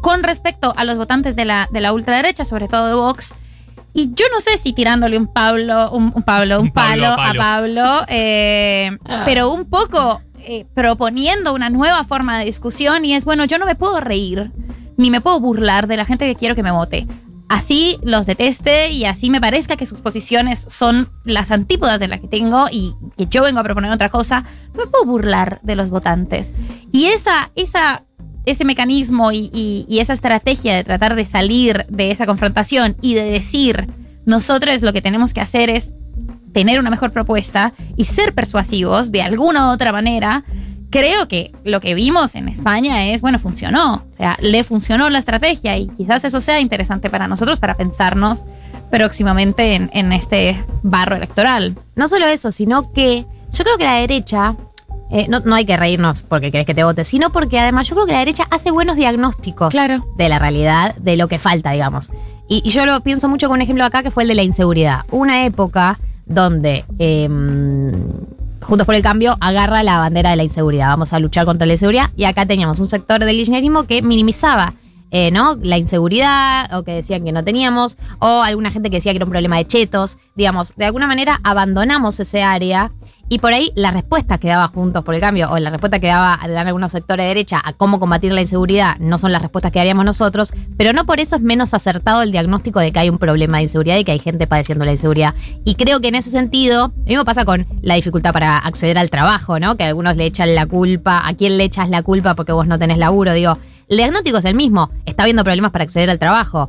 con 0.00 0.22
respecto 0.22 0.72
a 0.76 0.84
los 0.84 0.96
votantes 0.98 1.34
de 1.36 1.44
la, 1.44 1.68
de 1.72 1.80
la 1.80 1.92
ultraderecha, 1.92 2.44
sobre 2.44 2.68
todo 2.68 2.86
de 2.88 2.94
Vox. 2.94 3.34
Y 3.96 4.10
yo 4.14 4.26
no 4.30 4.40
sé 4.40 4.58
si 4.58 4.74
tirándole 4.74 5.16
un 5.16 5.26
Pablo, 5.26 5.90
un, 5.90 6.12
un 6.14 6.22
Pablo, 6.22 6.60
un, 6.60 6.70
palo, 6.70 7.06
a 7.06 7.30
a 7.30 7.32
Pablo. 7.32 8.02
Eh, 8.08 8.96
pero 9.24 9.50
un 9.50 9.64
poco 9.64 10.20
eh, 10.38 10.66
proponiendo 10.74 11.54
una 11.54 11.70
nueva 11.70 12.04
forma 12.04 12.38
de 12.38 12.44
discusión 12.44 13.06
y 13.06 13.14
es, 13.14 13.24
bueno, 13.24 13.46
yo 13.46 13.56
no 13.58 13.64
me 13.64 13.74
puedo 13.74 14.00
reír 14.00 14.52
ni 14.98 15.10
me 15.10 15.22
puedo 15.22 15.40
burlar 15.40 15.86
de 15.86 15.96
la 15.96 16.04
gente 16.04 16.26
que 16.26 16.34
quiero 16.34 16.54
que 16.54 16.62
me 16.62 16.72
vote. 16.72 17.06
Así 17.48 17.98
los 18.02 18.26
deteste 18.26 18.90
y 18.90 19.06
así 19.06 19.30
me 19.30 19.40
parezca 19.40 19.76
que 19.76 19.86
sus 19.86 20.00
posiciones 20.00 20.66
son 20.68 21.08
las 21.24 21.50
antípodas 21.50 21.98
de 21.98 22.08
las 22.08 22.20
que 22.20 22.28
tengo 22.28 22.66
y 22.70 22.94
que 23.16 23.26
yo 23.26 23.42
vengo 23.42 23.60
a 23.60 23.64
proponer 23.64 23.90
otra 23.92 24.10
cosa, 24.10 24.44
no 24.74 24.84
me 24.84 24.90
puedo 24.90 25.06
burlar 25.06 25.60
de 25.62 25.74
los 25.74 25.88
votantes. 25.88 26.52
Y 26.92 27.06
esa, 27.06 27.52
esa, 27.54 28.04
ese 28.46 28.64
mecanismo 28.64 29.32
y, 29.32 29.84
esa 30.00 30.14
estrategia 30.14 30.76
de 30.76 30.84
tratar 30.84 31.16
de 31.16 31.26
salir 31.26 31.84
de 31.88 32.10
esa 32.10 32.26
confrontación 32.26 32.96
y 33.02 33.14
de 33.14 33.24
decir, 33.24 33.88
nosotros 34.24 34.82
lo 34.82 34.92
que 34.92 35.02
tenemos 35.02 35.34
que 35.34 35.40
hacer 35.40 35.68
es 35.68 35.92
tener 36.52 36.80
una 36.80 36.88
mejor 36.88 37.10
propuesta 37.10 37.74
y 37.96 38.06
ser 38.06 38.34
persuasivos 38.34 39.12
de 39.12 39.22
alguna 39.22 39.68
u 39.68 39.72
otra 39.72 39.92
manera, 39.92 40.44
creo 40.90 41.28
que 41.28 41.52
lo 41.64 41.80
que 41.80 41.94
vimos 41.94 42.34
en 42.34 42.48
España 42.48 43.06
es, 43.08 43.20
bueno, 43.20 43.38
funcionó. 43.38 44.06
O 44.12 44.14
sea, 44.16 44.38
le 44.40 44.64
funcionó 44.64 45.10
la 45.10 45.18
estrategia 45.18 45.76
y 45.76 45.88
quizás 45.88 46.24
eso 46.24 46.40
sea 46.40 46.60
interesante 46.60 47.10
para 47.10 47.28
nosotros 47.28 47.58
para 47.58 47.76
pensarnos 47.76 48.44
próximamente 48.90 49.74
en, 49.74 49.90
en 49.92 50.12
este 50.12 50.64
barro 50.82 51.16
electoral. 51.16 51.76
No 51.96 52.08
solo 52.08 52.26
eso, 52.26 52.52
sino 52.52 52.92
que 52.92 53.26
yo 53.52 53.64
creo 53.64 53.78
que 53.78 53.84
la 53.84 53.96
derecha, 53.96 54.56
eh, 55.10 55.26
no, 55.28 55.40
no 55.40 55.54
hay 55.54 55.64
que 55.64 55.76
reírnos 55.76 56.22
porque 56.22 56.50
querés 56.50 56.66
que 56.66 56.74
te 56.74 56.84
vote, 56.84 57.04
sino 57.04 57.30
porque 57.30 57.58
además 57.58 57.88
yo 57.88 57.94
creo 57.94 58.06
que 58.06 58.12
la 58.12 58.18
derecha 58.20 58.46
hace 58.50 58.70
buenos 58.70 58.96
diagnósticos 58.96 59.70
Claro. 59.70 60.04
de 60.16 60.28
la 60.28 60.38
realidad, 60.38 60.94
de 60.96 61.16
lo 61.16 61.28
que 61.28 61.38
falta, 61.38 61.70
digamos. 61.72 62.10
Y, 62.48 62.62
y 62.64 62.70
yo 62.70 62.86
lo 62.86 63.00
pienso 63.00 63.28
mucho 63.28 63.48
con 63.48 63.56
un 63.56 63.62
ejemplo 63.62 63.84
acá 63.84 64.02
que 64.02 64.10
fue 64.10 64.22
el 64.24 64.28
de 64.28 64.34
la 64.36 64.42
inseguridad. 64.42 65.00
Una 65.10 65.44
época 65.44 65.98
donde 66.26 66.84
eh, 66.98 67.28
Juntos 68.60 68.84
por 68.86 68.94
el 68.96 69.02
Cambio 69.02 69.36
agarra 69.40 69.82
la 69.84 69.98
bandera 69.98 70.30
de 70.30 70.36
la 70.36 70.42
inseguridad. 70.42 70.88
Vamos 70.88 71.12
a 71.12 71.20
luchar 71.20 71.44
contra 71.44 71.66
la 71.66 71.74
inseguridad. 71.74 72.10
Y 72.16 72.24
acá 72.24 72.46
teníamos 72.46 72.80
un 72.80 72.90
sector 72.90 73.24
del 73.24 73.36
kirchnerismo 73.36 73.84
que 73.84 74.02
minimizaba 74.02 74.74
eh, 75.12 75.30
¿no? 75.30 75.56
la 75.62 75.78
inseguridad, 75.78 76.74
o 76.74 76.82
que 76.82 76.92
decían 76.92 77.24
que 77.24 77.30
no 77.30 77.44
teníamos, 77.44 77.96
o 78.18 78.42
alguna 78.42 78.72
gente 78.72 78.90
que 78.90 78.96
decía 78.96 79.12
que 79.12 79.18
era 79.18 79.24
un 79.24 79.30
problema 79.30 79.56
de 79.56 79.66
chetos. 79.68 80.18
Digamos, 80.34 80.72
de 80.76 80.84
alguna 80.84 81.06
manera 81.06 81.38
abandonamos 81.44 82.18
ese 82.18 82.42
área. 82.42 82.90
Y 83.28 83.40
por 83.40 83.52
ahí 83.52 83.72
la 83.74 83.90
respuesta 83.90 84.38
que 84.38 84.46
daba 84.48 84.68
Juntos 84.68 85.04
por 85.04 85.14
el 85.14 85.20
Cambio, 85.20 85.50
o 85.50 85.58
la 85.58 85.70
respuesta 85.70 85.98
que 85.98 86.06
daba 86.06 86.38
dan 86.46 86.68
algunos 86.68 86.92
sectores 86.92 87.24
de 87.24 87.28
derecha 87.28 87.60
a 87.64 87.72
cómo 87.72 87.98
combatir 87.98 88.32
la 88.32 88.40
inseguridad, 88.40 88.96
no 88.98 89.18
son 89.18 89.32
las 89.32 89.42
respuestas 89.42 89.72
que 89.72 89.80
haríamos 89.80 90.04
nosotros, 90.04 90.52
pero 90.76 90.92
no 90.92 91.06
por 91.06 91.18
eso 91.18 91.34
es 91.34 91.42
menos 91.42 91.74
acertado 91.74 92.22
el 92.22 92.30
diagnóstico 92.30 92.78
de 92.78 92.92
que 92.92 93.00
hay 93.00 93.08
un 93.08 93.18
problema 93.18 93.56
de 93.56 93.64
inseguridad 93.64 93.96
y 93.96 94.04
que 94.04 94.12
hay 94.12 94.20
gente 94.20 94.46
padeciendo 94.46 94.84
la 94.84 94.92
inseguridad. 94.92 95.34
Y 95.64 95.74
creo 95.74 96.00
que 96.00 96.08
en 96.08 96.14
ese 96.14 96.30
sentido, 96.30 96.92
lo 96.98 97.04
mismo 97.04 97.24
pasa 97.24 97.44
con 97.44 97.66
la 97.82 97.94
dificultad 97.94 98.32
para 98.32 98.58
acceder 98.58 98.96
al 98.96 99.10
trabajo, 99.10 99.58
¿no? 99.58 99.76
Que 99.76 99.84
algunos 99.84 100.16
le 100.16 100.26
echan 100.26 100.54
la 100.54 100.66
culpa, 100.66 101.26
¿a 101.26 101.34
quién 101.34 101.58
le 101.58 101.64
echas 101.64 101.88
la 101.88 102.02
culpa 102.02 102.36
porque 102.36 102.52
vos 102.52 102.68
no 102.68 102.78
tenés 102.78 102.98
laburo? 102.98 103.32
Digo, 103.32 103.58
el 103.88 103.96
diagnóstico 103.96 104.38
es 104.38 104.44
el 104.44 104.54
mismo, 104.54 104.90
está 105.04 105.24
habiendo 105.24 105.42
problemas 105.42 105.72
para 105.72 105.82
acceder 105.82 106.10
al 106.10 106.20
trabajo. 106.20 106.68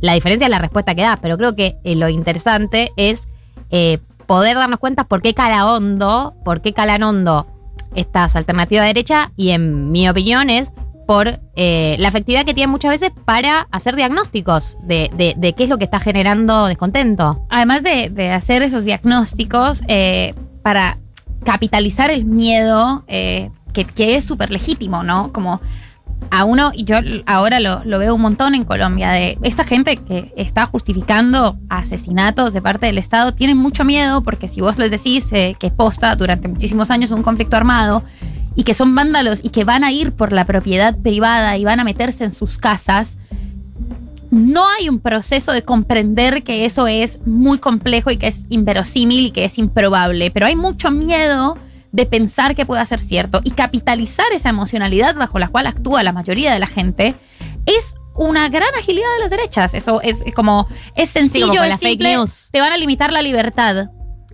La 0.00 0.14
diferencia 0.14 0.46
es 0.46 0.50
la 0.50 0.58
respuesta 0.58 0.94
que 0.94 1.02
da, 1.02 1.18
pero 1.20 1.36
creo 1.36 1.54
que 1.54 1.76
eh, 1.84 1.96
lo 1.96 2.08
interesante 2.08 2.92
es 2.96 3.28
eh, 3.70 3.98
poder 4.28 4.56
darnos 4.56 4.78
cuenta 4.78 5.02
por 5.04 5.20
qué 5.22 5.34
cala 5.34 5.66
hondo, 5.66 6.36
por 6.44 6.60
qué 6.60 6.72
calan 6.72 7.02
hondo 7.02 7.48
estas 7.96 8.36
alternativas 8.36 8.84
de 8.84 8.88
derecha 8.88 9.32
y 9.36 9.50
en 9.50 9.90
mi 9.90 10.08
opinión 10.08 10.50
es 10.50 10.70
por 11.06 11.40
eh, 11.56 11.96
la 11.98 12.08
efectividad 12.08 12.44
que 12.44 12.52
tienen 12.52 12.70
muchas 12.70 12.90
veces 12.90 13.10
para 13.24 13.66
hacer 13.70 13.96
diagnósticos 13.96 14.76
de, 14.82 15.10
de- 15.36 15.52
qué 15.54 15.64
es 15.64 15.70
lo 15.70 15.78
que 15.78 15.84
está 15.84 15.98
generando 15.98 16.66
descontento. 16.66 17.46
Además 17.48 17.82
de, 17.82 18.10
de 18.10 18.30
hacer 18.30 18.62
esos 18.62 18.84
diagnósticos 18.84 19.80
eh, 19.88 20.34
para 20.62 20.98
capitalizar 21.44 22.10
el 22.10 22.26
miedo, 22.26 23.04
eh, 23.06 23.50
que, 23.72 23.86
que 23.86 24.16
es 24.16 24.24
súper 24.24 24.50
legítimo, 24.50 25.02
¿no? 25.02 25.32
Como 25.32 25.62
a 26.30 26.44
uno, 26.44 26.72
y 26.74 26.84
yo 26.84 26.96
ahora 27.26 27.60
lo, 27.60 27.82
lo 27.84 27.98
veo 27.98 28.14
un 28.14 28.20
montón 28.20 28.54
en 28.54 28.64
Colombia, 28.64 29.10
de 29.10 29.38
esta 29.42 29.64
gente 29.64 29.96
que 29.96 30.32
está 30.36 30.66
justificando 30.66 31.58
asesinatos 31.68 32.52
de 32.52 32.62
parte 32.62 32.86
del 32.86 32.98
Estado, 32.98 33.32
tienen 33.32 33.56
mucho 33.56 33.84
miedo 33.84 34.22
porque 34.22 34.48
si 34.48 34.60
vos 34.60 34.78
les 34.78 34.90
decís 34.90 35.32
eh, 35.32 35.56
que 35.58 35.70
posta 35.70 36.14
durante 36.16 36.48
muchísimos 36.48 36.90
años 36.90 37.10
un 37.10 37.22
conflicto 37.22 37.56
armado 37.56 38.02
y 38.54 38.64
que 38.64 38.74
son 38.74 38.94
vándalos 38.94 39.40
y 39.42 39.50
que 39.50 39.64
van 39.64 39.84
a 39.84 39.92
ir 39.92 40.12
por 40.12 40.32
la 40.32 40.44
propiedad 40.44 40.96
privada 40.98 41.56
y 41.56 41.64
van 41.64 41.80
a 41.80 41.84
meterse 41.84 42.24
en 42.24 42.32
sus 42.32 42.58
casas, 42.58 43.18
no 44.30 44.68
hay 44.68 44.88
un 44.88 44.98
proceso 44.98 45.52
de 45.52 45.62
comprender 45.62 46.42
que 46.42 46.66
eso 46.66 46.86
es 46.86 47.20
muy 47.24 47.58
complejo 47.58 48.10
y 48.10 48.18
que 48.18 48.26
es 48.26 48.44
inverosímil 48.50 49.26
y 49.26 49.30
que 49.30 49.44
es 49.44 49.58
improbable, 49.58 50.30
pero 50.30 50.46
hay 50.46 50.56
mucho 50.56 50.90
miedo 50.90 51.56
de 51.92 52.06
pensar 52.06 52.54
que 52.54 52.66
pueda 52.66 52.84
ser 52.86 53.00
cierto 53.00 53.40
y 53.44 53.52
capitalizar 53.52 54.26
esa 54.32 54.50
emocionalidad 54.50 55.16
bajo 55.16 55.38
la 55.38 55.48
cual 55.48 55.66
actúa 55.66 56.02
la 56.02 56.12
mayoría 56.12 56.52
de 56.52 56.58
la 56.58 56.66
gente 56.66 57.14
es 57.66 57.94
una 58.14 58.48
gran 58.48 58.74
agilidad 58.74 59.06
de 59.16 59.22
las 59.22 59.30
derechas. 59.30 59.74
Eso 59.74 60.00
es 60.02 60.24
como 60.34 60.68
es 60.94 61.08
sencillo, 61.08 61.48
como 61.48 61.62
es 61.64 61.78
simple, 61.78 62.16
news. 62.16 62.48
te 62.52 62.60
van 62.60 62.72
a 62.72 62.76
limitar 62.76 63.12
la 63.12 63.22
libertad. 63.22 63.88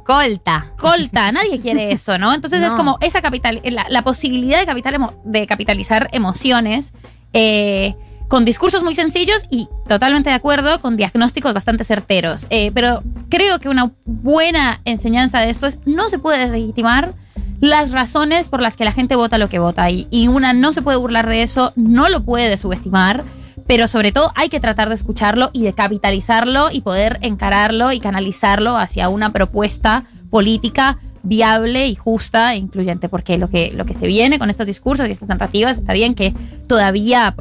Colta. 0.04 0.72
Colta, 0.78 1.32
nadie 1.32 1.60
quiere 1.60 1.92
eso, 1.92 2.18
¿no? 2.18 2.34
Entonces 2.34 2.62
es 2.62 2.74
como 2.74 2.98
esa 3.00 3.22
capital, 3.22 3.60
la, 3.64 3.86
la 3.88 4.02
posibilidad 4.02 4.58
de, 4.58 4.66
capital 4.66 5.14
de 5.24 5.46
capitalizar 5.46 6.08
emociones 6.12 6.92
eh, 7.32 7.94
con 8.34 8.44
discursos 8.44 8.82
muy 8.82 8.96
sencillos 8.96 9.42
y 9.48 9.68
totalmente 9.86 10.28
de 10.28 10.34
acuerdo 10.34 10.80
con 10.80 10.96
diagnósticos 10.96 11.54
bastante 11.54 11.84
certeros. 11.84 12.48
Eh, 12.50 12.72
pero 12.74 13.00
creo 13.28 13.60
que 13.60 13.68
una 13.68 13.92
buena 14.06 14.80
enseñanza 14.84 15.38
de 15.38 15.50
esto 15.50 15.68
es 15.68 15.78
no 15.84 16.08
se 16.08 16.18
puede 16.18 16.40
deslegitimar 16.40 17.14
las 17.60 17.92
razones 17.92 18.48
por 18.48 18.60
las 18.60 18.76
que 18.76 18.84
la 18.84 18.90
gente 18.90 19.14
vota 19.14 19.38
lo 19.38 19.48
que 19.48 19.60
vota 19.60 19.88
y, 19.88 20.26
una 20.26 20.52
no 20.52 20.72
se 20.72 20.82
puede 20.82 20.98
burlar 20.98 21.28
de 21.28 21.44
eso, 21.44 21.72
no 21.76 22.08
lo 22.08 22.24
puede 22.24 22.58
subestimar. 22.58 23.22
Pero 23.68 23.86
sobre 23.86 24.10
todo 24.10 24.32
hay 24.34 24.48
que 24.48 24.58
tratar 24.58 24.88
de 24.88 24.96
escucharlo 24.96 25.50
y 25.52 25.62
de 25.62 25.72
capitalizarlo 25.72 26.72
y 26.72 26.80
poder 26.80 27.20
encararlo 27.22 27.92
y 27.92 28.00
canalizarlo 28.00 28.76
hacia 28.76 29.10
una 29.10 29.32
propuesta 29.32 30.06
política 30.30 30.98
viable 31.22 31.86
y 31.86 31.94
justa 31.94 32.54
e 32.54 32.56
incluyente, 32.56 33.08
porque 33.08 33.38
lo 33.38 33.48
que, 33.48 33.70
lo 33.72 33.86
que 33.86 33.94
se 33.94 34.08
viene 34.08 34.40
con 34.40 34.50
estos 34.50 34.66
discursos 34.66 35.08
y 35.08 35.12
estas 35.12 35.28
narrativas 35.28 35.78
está 35.78 35.92
bien 35.92 36.16
que 36.16 36.34
todavía, 36.66 37.34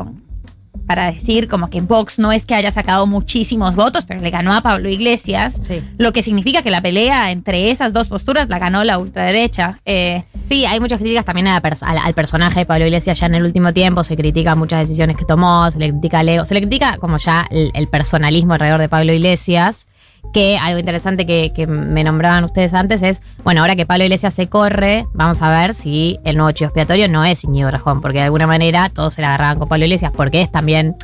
para 0.85 1.11
decir 1.11 1.47
como 1.47 1.69
que 1.69 1.81
Vox 1.81 2.19
no 2.19 2.31
es 2.31 2.45
que 2.45 2.55
haya 2.55 2.71
sacado 2.71 3.07
muchísimos 3.07 3.75
votos, 3.75 4.05
pero 4.05 4.21
le 4.21 4.29
ganó 4.29 4.53
a 4.53 4.61
Pablo 4.61 4.89
Iglesias, 4.89 5.59
Sí. 5.63 5.81
lo 5.97 6.11
que 6.11 6.23
significa 6.23 6.61
que 6.61 6.71
la 6.71 6.81
pelea 6.81 7.31
entre 7.31 7.71
esas 7.71 7.93
dos 7.93 8.07
posturas 8.09 8.49
la 8.49 8.59
ganó 8.59 8.83
la 8.83 8.97
ultraderecha. 8.99 9.79
Eh, 9.85 10.23
Sí, 10.49 10.65
hay 10.65 10.81
muchas 10.81 10.99
críticas 10.99 11.23
también 11.23 11.47
a 11.47 11.53
la 11.53 11.61
pers- 11.61 11.83
al, 11.83 11.97
al 11.97 12.13
personaje 12.13 12.59
de 12.59 12.65
Pablo 12.65 12.85
Iglesias 12.85 13.17
ya 13.17 13.27
en 13.27 13.35
el 13.35 13.45
último 13.45 13.71
tiempo. 13.73 14.03
Se 14.03 14.17
critica 14.17 14.55
muchas 14.55 14.81
decisiones 14.81 15.15
que 15.15 15.23
tomó, 15.23 15.71
se 15.71 15.79
le 15.79 15.89
critica 15.89 16.19
el 16.19 16.27
ego, 16.29 16.43
se 16.45 16.53
le 16.53 16.59
critica 16.59 16.97
como 16.97 17.17
ya 17.17 17.47
el, 17.49 17.71
el 17.73 17.87
personalismo 17.87 18.53
alrededor 18.53 18.81
de 18.81 18.89
Pablo 18.89 19.13
Iglesias. 19.13 19.87
Que 20.31 20.57
algo 20.57 20.79
interesante 20.79 21.25
que, 21.25 21.51
que 21.53 21.67
me 21.67 22.03
nombraban 22.03 22.43
ustedes 22.43 22.73
antes 22.73 23.03
es, 23.03 23.21
bueno, 23.43 23.61
ahora 23.61 23.75
que 23.75 23.85
Pablo 23.85 24.03
Iglesias 24.03 24.33
se 24.33 24.47
corre, 24.47 25.05
vamos 25.13 25.41
a 25.41 25.49
ver 25.49 25.73
si 25.73 26.19
el 26.23 26.37
nuevo 26.37 26.51
chivo 26.51 26.69
expiatorio 26.69 27.07
no 27.07 27.23
es 27.23 27.43
Iñigo 27.43 27.69
Rajón, 27.69 28.01
porque 28.01 28.19
de 28.19 28.25
alguna 28.25 28.47
manera 28.47 28.89
todos 28.89 29.13
se 29.13 29.21
la 29.21 29.29
agarraban 29.29 29.59
con 29.59 29.67
Pablo 29.67 29.85
Iglesias, 29.85 30.11
porque 30.15 30.41
es 30.41 30.51
también, 30.51 30.95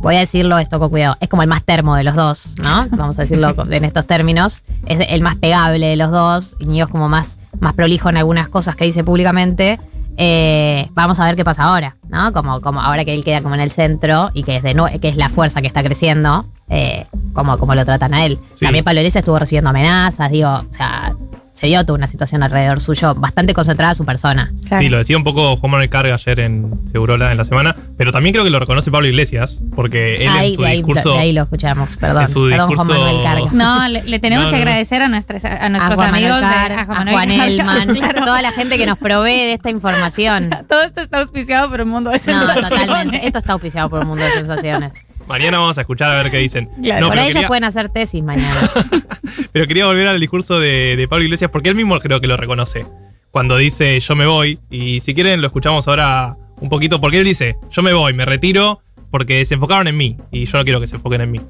voy 0.00 0.16
a 0.16 0.20
decirlo 0.20 0.58
esto 0.58 0.78
con 0.78 0.88
cuidado, 0.88 1.16
es 1.20 1.28
como 1.28 1.42
el 1.42 1.48
más 1.48 1.64
termo 1.64 1.96
de 1.96 2.04
los 2.04 2.14
dos, 2.14 2.54
¿no? 2.62 2.86
Vamos 2.96 3.18
a 3.18 3.22
decirlo 3.22 3.54
en 3.70 3.84
estos 3.84 4.06
términos. 4.06 4.64
Es 4.86 5.06
el 5.06 5.20
más 5.20 5.36
pegable 5.36 5.86
de 5.86 5.96
los 5.96 6.10
dos. 6.10 6.56
Iñigo 6.58 6.86
es 6.86 6.90
como 6.90 7.08
más, 7.08 7.38
más 7.60 7.74
prolijo 7.74 8.08
en 8.08 8.16
algunas 8.16 8.48
cosas 8.48 8.74
que 8.74 8.84
dice 8.84 9.04
públicamente. 9.04 9.80
Eh, 10.16 10.88
vamos 10.92 11.18
a 11.20 11.24
ver 11.24 11.36
qué 11.36 11.44
pasa 11.44 11.64
ahora, 11.64 11.96
¿no? 12.08 12.32
Como, 12.32 12.60
como 12.60 12.80
ahora 12.80 13.04
que 13.04 13.14
él 13.14 13.24
queda 13.24 13.40
como 13.40 13.54
en 13.54 13.60
el 13.60 13.70
centro 13.70 14.30
y 14.34 14.42
que 14.44 14.56
es, 14.56 14.62
de 14.62 14.74
que 15.00 15.08
es 15.08 15.16
la 15.16 15.28
fuerza 15.28 15.60
que 15.60 15.66
está 15.66 15.82
creciendo, 15.82 16.46
eh, 16.68 17.06
como, 17.32 17.58
como 17.58 17.74
lo 17.74 17.84
tratan 17.84 18.14
a 18.14 18.24
él. 18.26 18.38
Sí. 18.52 18.66
También 18.66 18.84
Pablo 18.84 19.00
Iglesias 19.00 19.22
estuvo 19.22 19.38
recibiendo 19.38 19.70
amenazas, 19.70 20.30
digo, 20.30 20.50
o 20.50 20.72
sea, 20.72 21.14
se 21.62 21.68
dio 21.68 21.86
toda 21.86 21.96
una 21.96 22.08
situación 22.08 22.42
alrededor 22.42 22.80
suyo 22.80 23.14
bastante 23.14 23.54
concentrada 23.54 23.92
a 23.92 23.94
su 23.94 24.04
persona. 24.04 24.52
Sí, 24.80 24.88
lo 24.88 24.98
decía 24.98 25.16
un 25.16 25.22
poco 25.22 25.54
Juan 25.54 25.70
Manuel 25.70 25.88
Carga 25.90 26.14
ayer 26.14 26.40
en 26.40 26.72
Segurola 26.90 27.30
en 27.30 27.38
la 27.38 27.44
semana, 27.44 27.76
pero 27.96 28.10
también 28.10 28.32
creo 28.32 28.42
que 28.44 28.50
lo 28.50 28.58
reconoce 28.58 28.90
Pablo 28.90 29.06
Iglesias, 29.06 29.62
porque 29.76 30.16
él 30.16 30.28
ahí, 30.28 30.50
en 30.50 30.56
su 30.56 30.62
de 30.62 30.68
ahí- 30.68 30.76
discurso. 30.78 31.12
de 31.12 31.18
ahí 31.20 31.32
lo 31.32 31.42
escuchamos, 31.44 31.96
perdón. 31.98 32.22
en 32.22 32.28
su 32.30 32.48
perdón, 32.48 32.66
Juan 32.66 32.78
discurso- 32.88 33.00
Manuel 33.04 33.22
Carga. 33.22 33.50
no, 33.52 33.88
le, 33.88 34.02
le 34.02 34.18
tenemos 34.18 34.46
No, 34.46 34.50
que 34.50 34.56
no, 34.58 34.64
no. 34.64 34.68
agradecer 34.70 35.02
a, 35.02 35.08
nuestros 35.08 35.44
a 35.44 35.68
nuestros 35.68 35.92
a 35.92 35.94
Juan 36.02 36.14
amigos, 36.16 36.40
de- 36.40 36.46
a 36.46 36.64
a 36.64 36.84
Juan, 36.84 36.86
Juan, 36.86 37.04
Manuel 37.28 37.56
Carga, 37.56 37.82
Elman, 37.82 37.94
claro. 37.96 38.24
toda 38.24 38.42
la 38.42 38.50
gente 38.50 38.76
que 38.76 38.86
nos 38.86 38.98
provee 38.98 39.30
de 39.30 39.52
esta 39.52 39.70
información. 39.70 40.50
Todo 40.68 40.82
esto 40.82 41.00
está 41.00 41.20
auspiciado 41.20 41.70
por 41.70 41.80
un 41.82 41.90
mundo 41.90 42.10
de 42.10 42.16
No, 42.16 42.22
sensaciones. 42.24 42.70
totalmente. 42.70 43.24
Esto 43.24 43.38
está 43.38 43.52
auspiciado 43.52 43.88
por 43.88 44.00
un 44.00 44.08
mundo 44.08 44.24
de 44.24 44.32
sensaciones. 44.32 44.94
Mañana 45.26 45.58
vamos 45.58 45.78
a 45.78 45.82
escuchar 45.82 46.10
a 46.10 46.22
ver 46.22 46.30
qué 46.30 46.38
dicen. 46.38 46.68
Claro, 46.82 47.06
No, 47.06 47.08
por 47.08 47.18
ahí 47.18 47.26
ellos 47.26 47.34
quería, 47.34 47.48
pueden 47.48 47.64
hacer 47.64 47.88
tesis 47.88 48.22
mañana. 48.22 48.70
pero 49.52 49.66
quería 49.66 49.86
volver 49.86 50.06
al 50.06 50.20
discurso 50.20 50.58
de, 50.58 50.96
de 50.96 51.08
Pablo 51.08 51.24
Iglesias, 51.24 51.50
porque 51.50 51.68
él 51.68 51.74
mismo 51.74 51.98
creo 52.00 52.20
que 52.20 52.26
lo 52.26 52.36
reconoce. 52.36 52.86
Cuando 53.30 53.56
dice 53.56 53.98
yo 53.98 54.14
me 54.14 54.26
voy, 54.26 54.58
y 54.70 55.00
si 55.00 55.14
quieren 55.14 55.40
lo 55.40 55.46
escuchamos 55.46 55.88
ahora 55.88 56.36
un 56.60 56.68
poquito, 56.68 57.00
porque 57.00 57.18
él 57.18 57.24
dice 57.24 57.56
yo 57.70 57.82
me 57.82 57.92
voy, 57.92 58.12
me 58.12 58.24
retiro, 58.24 58.80
porque 59.10 59.44
se 59.44 59.54
enfocaron 59.54 59.88
en 59.88 59.96
mí, 59.96 60.16
y 60.30 60.44
yo 60.44 60.58
no 60.58 60.64
quiero 60.64 60.80
que 60.80 60.86
se 60.86 60.96
enfoquen 60.96 61.22
en 61.22 61.30
mí. 61.30 61.40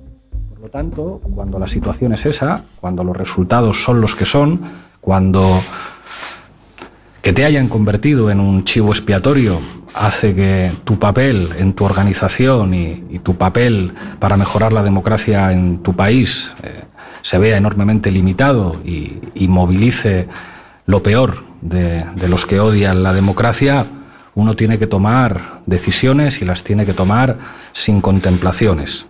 Por 0.49 0.61
lo 0.61 0.69
tanto, 0.69 1.21
cuando 1.35 1.59
la 1.59 1.67
situación 1.67 2.13
es 2.13 2.25
esa, 2.25 2.65
cuando 2.81 3.03
los 3.03 3.17
resultados 3.17 3.83
son 3.83 4.01
los 4.01 4.15
que 4.15 4.27
son, 4.27 4.61
cuando 5.01 5.61
Que 7.23 7.33
te 7.33 7.45
hayan 7.45 7.69
convertido 7.69 8.31
en 8.31 8.41
un 8.41 8.65
chivo 8.65 8.91
expiatorio 8.91 9.61
hace 9.95 10.35
que 10.35 10.73
tu 10.83 10.99
papel 10.99 11.51
en 11.57 11.73
tu 11.73 11.85
organización 11.85 12.75
y, 12.75 13.21
tu 13.23 13.37
papel 13.37 13.93
para 14.19 14.37
mejorar 14.37 14.73
la 14.73 14.83
democracia 14.83 15.53
en 15.53 15.79
tu 15.79 15.95
país 15.95 16.53
eh, 16.65 16.83
se 17.23 17.39
vea 17.39 17.57
enormemente 17.57 18.11
limitado 18.11 18.81
y, 18.85 19.47
movilice 19.47 20.27
lo 20.87 21.03
peor 21.03 21.45
de 21.61 22.29
los 22.29 22.47
que 22.47 22.59
odian 22.59 23.03
la 23.03 23.13
democracia, 23.13 23.87
uno 24.35 24.55
tiene 24.55 24.79
que 24.79 24.87
tomar 24.87 25.61
decisiones 25.67 26.41
y 26.41 26.45
las 26.45 26.65
tiene 26.65 26.87
que 26.87 26.95
tomar 26.95 27.39
sin 27.73 28.01
contemplaciones. 28.01 29.07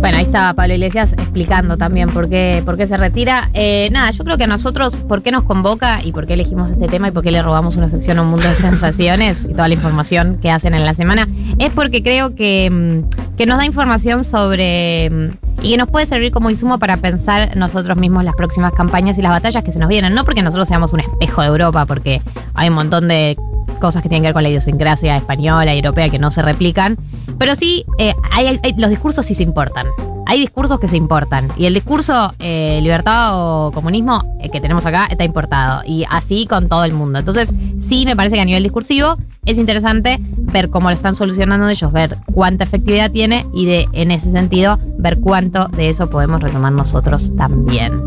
Bueno, 0.00 0.16
ahí 0.16 0.24
estaba 0.24 0.54
Pablo 0.54 0.72
Iglesias 0.72 1.12
explicando 1.12 1.76
también 1.76 2.08
por 2.08 2.30
qué, 2.30 2.62
por 2.64 2.78
qué 2.78 2.86
se 2.86 2.96
retira. 2.96 3.50
Eh, 3.52 3.90
nada, 3.92 4.10
yo 4.12 4.24
creo 4.24 4.38
que 4.38 4.44
a 4.44 4.46
nosotros, 4.46 4.98
¿por 5.00 5.22
qué 5.22 5.30
nos 5.30 5.42
convoca 5.42 6.02
y 6.02 6.12
por 6.12 6.26
qué 6.26 6.32
elegimos 6.34 6.70
este 6.70 6.88
tema 6.88 7.08
y 7.08 7.10
por 7.10 7.22
qué 7.22 7.30
le 7.30 7.42
robamos 7.42 7.76
una 7.76 7.90
sección 7.90 8.18
a 8.18 8.22
un 8.22 8.28
mundo 8.28 8.48
de 8.48 8.54
sensaciones 8.54 9.44
y 9.44 9.52
toda 9.52 9.68
la 9.68 9.74
información 9.74 10.38
que 10.40 10.50
hacen 10.50 10.72
en 10.72 10.86
la 10.86 10.94
semana? 10.94 11.28
Es 11.58 11.70
porque 11.72 12.02
creo 12.02 12.34
que, 12.34 12.70
mm, 12.70 13.36
que 13.36 13.44
nos 13.44 13.58
da 13.58 13.66
información 13.66 14.24
sobre. 14.24 15.10
mm, 15.10 15.50
y 15.62 15.72
que 15.72 15.76
nos 15.76 15.90
puede 15.90 16.06
servir 16.06 16.32
como 16.32 16.48
insumo 16.48 16.78
para 16.78 16.96
pensar 16.96 17.54
nosotros 17.54 17.94
mismos 17.98 18.24
las 18.24 18.34
próximas 18.34 18.72
campañas 18.72 19.18
y 19.18 19.22
las 19.22 19.30
batallas 19.30 19.62
que 19.62 19.72
se 19.72 19.78
nos 19.78 19.90
vienen. 19.90 20.14
No 20.14 20.24
porque 20.24 20.42
nosotros 20.42 20.66
seamos 20.66 20.94
un 20.94 21.00
espejo 21.00 21.42
de 21.42 21.48
Europa, 21.48 21.84
porque 21.84 22.22
hay 22.54 22.70
un 22.70 22.74
montón 22.74 23.08
de 23.08 23.36
cosas 23.80 24.02
que 24.02 24.08
tienen 24.08 24.22
que 24.22 24.28
ver 24.28 24.34
con 24.34 24.42
la 24.44 24.48
idiosincrasia 24.50 25.16
española 25.16 25.74
y 25.74 25.78
europea 25.78 26.08
que 26.08 26.18
no 26.18 26.30
se 26.30 26.42
replican. 26.42 26.96
Pero 27.38 27.54
sí, 27.56 27.84
eh, 27.98 28.12
hay- 28.30 28.60
hay- 28.62 28.74
los 28.78 28.90
discursos 28.90 29.26
sí 29.26 29.34
se 29.34 29.42
importan. 29.42 29.86
Hay 30.26 30.38
discursos 30.38 30.78
que 30.78 30.86
se 30.86 30.96
importan. 30.96 31.48
Y 31.56 31.66
el 31.66 31.74
discurso 31.74 32.32
eh, 32.38 32.78
libertad 32.82 33.30
o 33.32 33.72
comunismo 33.72 34.22
eh, 34.40 34.48
que 34.50 34.60
tenemos 34.60 34.86
acá 34.86 35.06
está 35.10 35.24
importado. 35.24 35.82
Y 35.84 36.04
así 36.08 36.46
con 36.46 36.68
todo 36.68 36.84
el 36.84 36.92
mundo. 36.92 37.18
Entonces, 37.18 37.52
sí 37.78 38.04
me 38.06 38.14
parece 38.14 38.36
que 38.36 38.42
a 38.42 38.44
nivel 38.44 38.62
discursivo 38.62 39.16
es 39.44 39.58
interesante 39.58 40.18
ver 40.20 40.70
cómo 40.70 40.88
lo 40.90 40.94
están 40.94 41.16
solucionando 41.16 41.68
ellos, 41.68 41.90
ver 41.90 42.18
cuánta 42.32 42.62
efectividad 42.62 43.10
tiene 43.10 43.44
y 43.52 43.64
de, 43.66 43.88
en 43.92 44.10
ese 44.12 44.30
sentido, 44.30 44.78
ver 44.98 45.18
cuánto 45.18 45.66
de 45.68 45.88
eso 45.88 46.08
podemos 46.10 46.40
retomar 46.40 46.72
nosotros 46.72 47.34
también. 47.36 48.00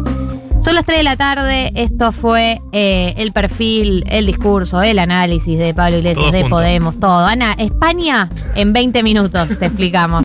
Son 0.64 0.76
las 0.76 0.86
3 0.86 1.00
de 1.00 1.04
la 1.04 1.18
tarde, 1.18 1.72
esto 1.76 2.14
fue 2.14 2.62
eh, 2.72 3.16
el 3.18 3.34
perfil, 3.34 4.06
el 4.08 4.26
discurso, 4.26 4.82
el 4.82 4.98
análisis 4.98 5.60
de 5.60 5.74
Pablo 5.74 5.98
Iglesias, 5.98 6.32
de. 6.32 6.46
Podemos, 6.46 6.98
todo. 7.02 7.26
Ana, 7.26 7.52
España 7.58 8.30
en 8.56 8.72
20 8.72 9.04
minutos 9.04 9.60
te 9.60 9.66
explicamos. 9.66 10.22